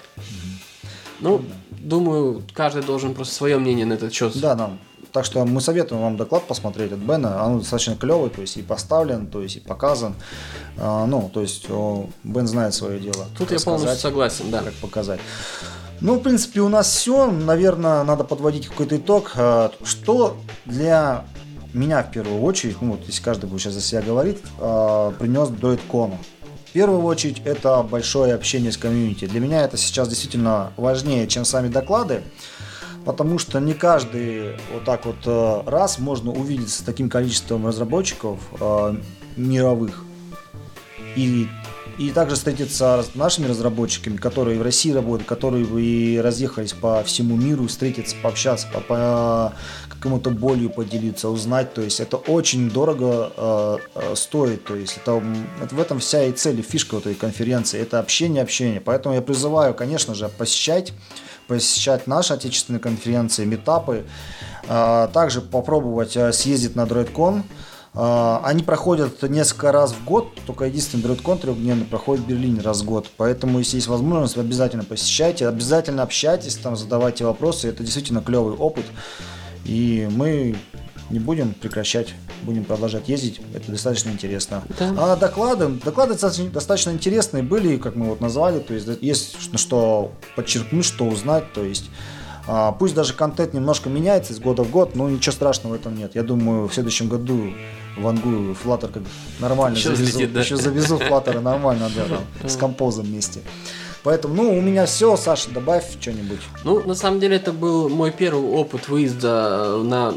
[1.20, 4.38] Ну, думаю, каждый должен просто свое мнение на этот счет.
[4.40, 4.76] Да, да.
[5.14, 7.46] Так что мы советуем вам доклад посмотреть от Бена.
[7.46, 10.16] Он достаточно клевый, то есть и поставлен, то есть и показан.
[10.76, 11.68] А, ну, то есть
[12.24, 13.26] Бен знает свое дело.
[13.38, 14.64] Тут я полностью согласен, да.
[14.64, 15.20] Как показать.
[16.00, 17.30] Ну, в принципе, у нас все.
[17.30, 19.30] Наверное, надо подводить какой-то итог.
[19.36, 21.24] А, что для
[21.72, 25.48] меня в первую очередь, ну вот если каждый будет сейчас за себя говорить, а, принес
[25.48, 26.18] до Кону
[26.74, 29.26] первую очередь это большое общение с комьюнити.
[29.26, 32.22] Для меня это сейчас действительно важнее, чем сами доклады,
[33.04, 38.38] потому что не каждый вот так вот э, раз можно увидеть с таким количеством разработчиков
[38.60, 38.96] э,
[39.36, 40.04] мировых
[41.16, 41.48] и
[41.98, 47.36] и также встретиться с нашими разработчиками, которые в России работают, которые и разъехались по всему
[47.36, 49.52] миру, встретиться, пообщаться, по, по
[49.88, 51.72] какому-то болью поделиться, узнать.
[51.72, 54.64] То есть это очень дорого э, э, стоит.
[54.64, 55.22] То есть это,
[55.62, 57.80] это в этом вся и цель, и фишка этой конференции.
[57.80, 58.80] Это общение, общение.
[58.80, 60.92] Поэтому я призываю, конечно же, посещать
[61.46, 64.04] посещать наши отечественные конференции, метапы,
[64.68, 67.42] э, также попробовать э, съездить на DroidCon,
[67.96, 72.80] а, они проходят несколько раз в год, только единственный DroidCon трехдневный проходит в Берлине раз
[72.80, 73.08] в год.
[73.16, 77.68] Поэтому, если есть возможность, обязательно посещайте, обязательно общайтесь, там задавайте вопросы.
[77.68, 78.84] Это действительно клевый опыт.
[79.64, 80.56] И мы
[81.14, 82.12] не будем прекращать,
[82.42, 83.40] будем продолжать ездить.
[83.54, 84.64] Это достаточно интересно.
[84.78, 84.94] Да.
[84.98, 88.58] А доклады, доклады достаточно, достаточно интересные были, как мы вот назвали.
[88.58, 91.52] То есть есть на что подчеркнуть, что узнать.
[91.52, 91.88] То есть
[92.48, 95.96] а, пусть даже контент немножко меняется из года в год, но ничего страшного в этом
[95.96, 96.16] нет.
[96.16, 97.54] Я думаю, в следующем году
[97.96, 99.04] вангую Flutter как
[99.38, 100.10] нормально еще завезу.
[100.10, 100.40] Взлетит, да?
[100.40, 103.40] Еще завезу Flutter нормально, да, там, с композом вместе.
[104.02, 106.40] Поэтому, ну, у меня все, Саша, добавь что-нибудь.
[106.64, 110.12] Ну, на самом деле, это был мой первый опыт выезда на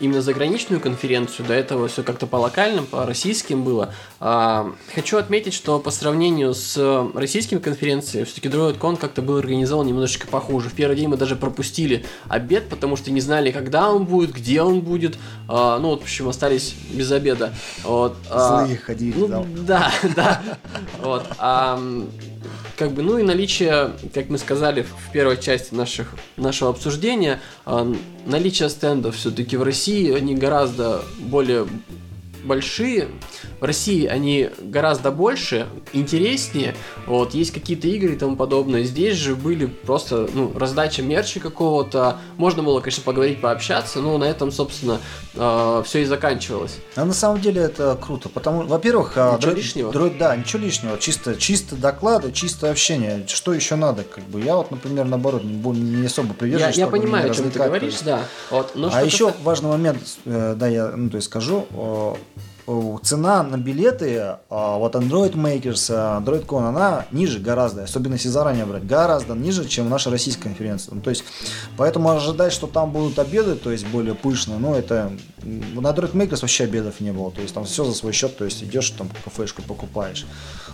[0.00, 3.92] именно заграничную конференцию, до этого все как-то по локальным, по российским было.
[4.20, 6.76] А, хочу отметить, что по сравнению с
[7.14, 10.68] российскими конференциями, все-таки DroidCon как-то был организован немножечко похуже.
[10.68, 14.62] В первый день мы даже пропустили обед, потому что не знали, когда он будет, где
[14.62, 15.18] он будет.
[15.48, 17.52] А, ну, вот, в общем, остались без обеда.
[17.82, 19.92] Вот, а, Злые ходили, ну, да.
[20.16, 20.42] Да.
[21.00, 21.26] Вот.
[21.38, 21.78] А,
[22.78, 27.94] как бы, ну и наличие, как мы сказали в первой части наших, нашего обсуждения, э,
[28.24, 31.66] наличие стендов все-таки в России, они гораздо более
[32.48, 33.08] большие.
[33.60, 36.74] В России они гораздо больше, интереснее.
[37.06, 38.82] Вот, есть какие-то игры и тому подобное.
[38.82, 42.18] Здесь же были просто ну, раздача мерча какого-то.
[42.36, 45.00] Можно было, конечно, поговорить, пообщаться, но на этом, собственно,
[45.34, 46.78] э, все и заканчивалось.
[46.96, 49.56] А на самом деле это круто, потому, во-первых, а, ничего дро...
[49.56, 49.92] лишнего.
[49.92, 50.10] Дро...
[50.18, 53.24] Да, ничего лишнего, чисто, чисто доклады, чисто общение.
[53.28, 54.40] Что еще надо, как бы?
[54.40, 56.70] Я вот, например, наоборот, не, не особо привержен.
[56.70, 58.20] Я, я понимаю, о чем ты говоришь, да.
[58.50, 61.66] Вот, но а еще важный момент, э, да, я, ну, то есть скажу
[63.02, 68.66] цена на билеты, а, вот Android Makers, а, AndroidCon, она ниже гораздо, особенно если заранее
[68.66, 70.94] брать, гораздо ниже, чем наша российская конференция.
[70.94, 71.24] Ну, то есть,
[71.76, 75.10] поэтому ожидать, что там будут обеды, то есть более пышные, ну, это
[75.42, 78.44] на Android Makers вообще обедов не было, то есть там все за свой счет, то
[78.44, 80.26] есть идешь там кафешку покупаешь.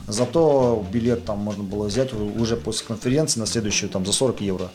[0.09, 4.70] Зато билет там можно было взять уже после конференции на следующую там за 40 евро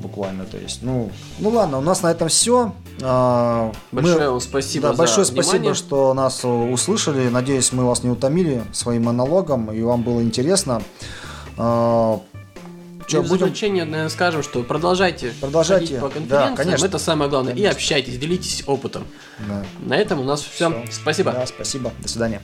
[0.00, 0.44] буквально.
[0.44, 2.74] То есть, ну, ну ладно, у нас на этом все.
[3.02, 4.88] А, большое мы, спасибо.
[4.88, 5.52] Да, большое внимание.
[5.52, 7.28] спасибо, что нас услышали.
[7.28, 10.82] Надеюсь, мы вас не утомили своим монологом и вам было интересно.
[11.56, 12.20] А,
[13.06, 13.46] Че, в будем...
[13.46, 16.86] заключение, наверное, скажем, что продолжайте, продолжайте по конференциям, да, конечно.
[16.86, 17.68] это самое главное, конечно.
[17.68, 19.04] и общайтесь, делитесь опытом.
[19.48, 19.64] Да.
[19.80, 20.70] На этом у нас все.
[20.70, 20.92] все.
[20.92, 21.32] Спасибо.
[21.32, 21.92] Да, спасибо.
[22.00, 22.40] До свидания.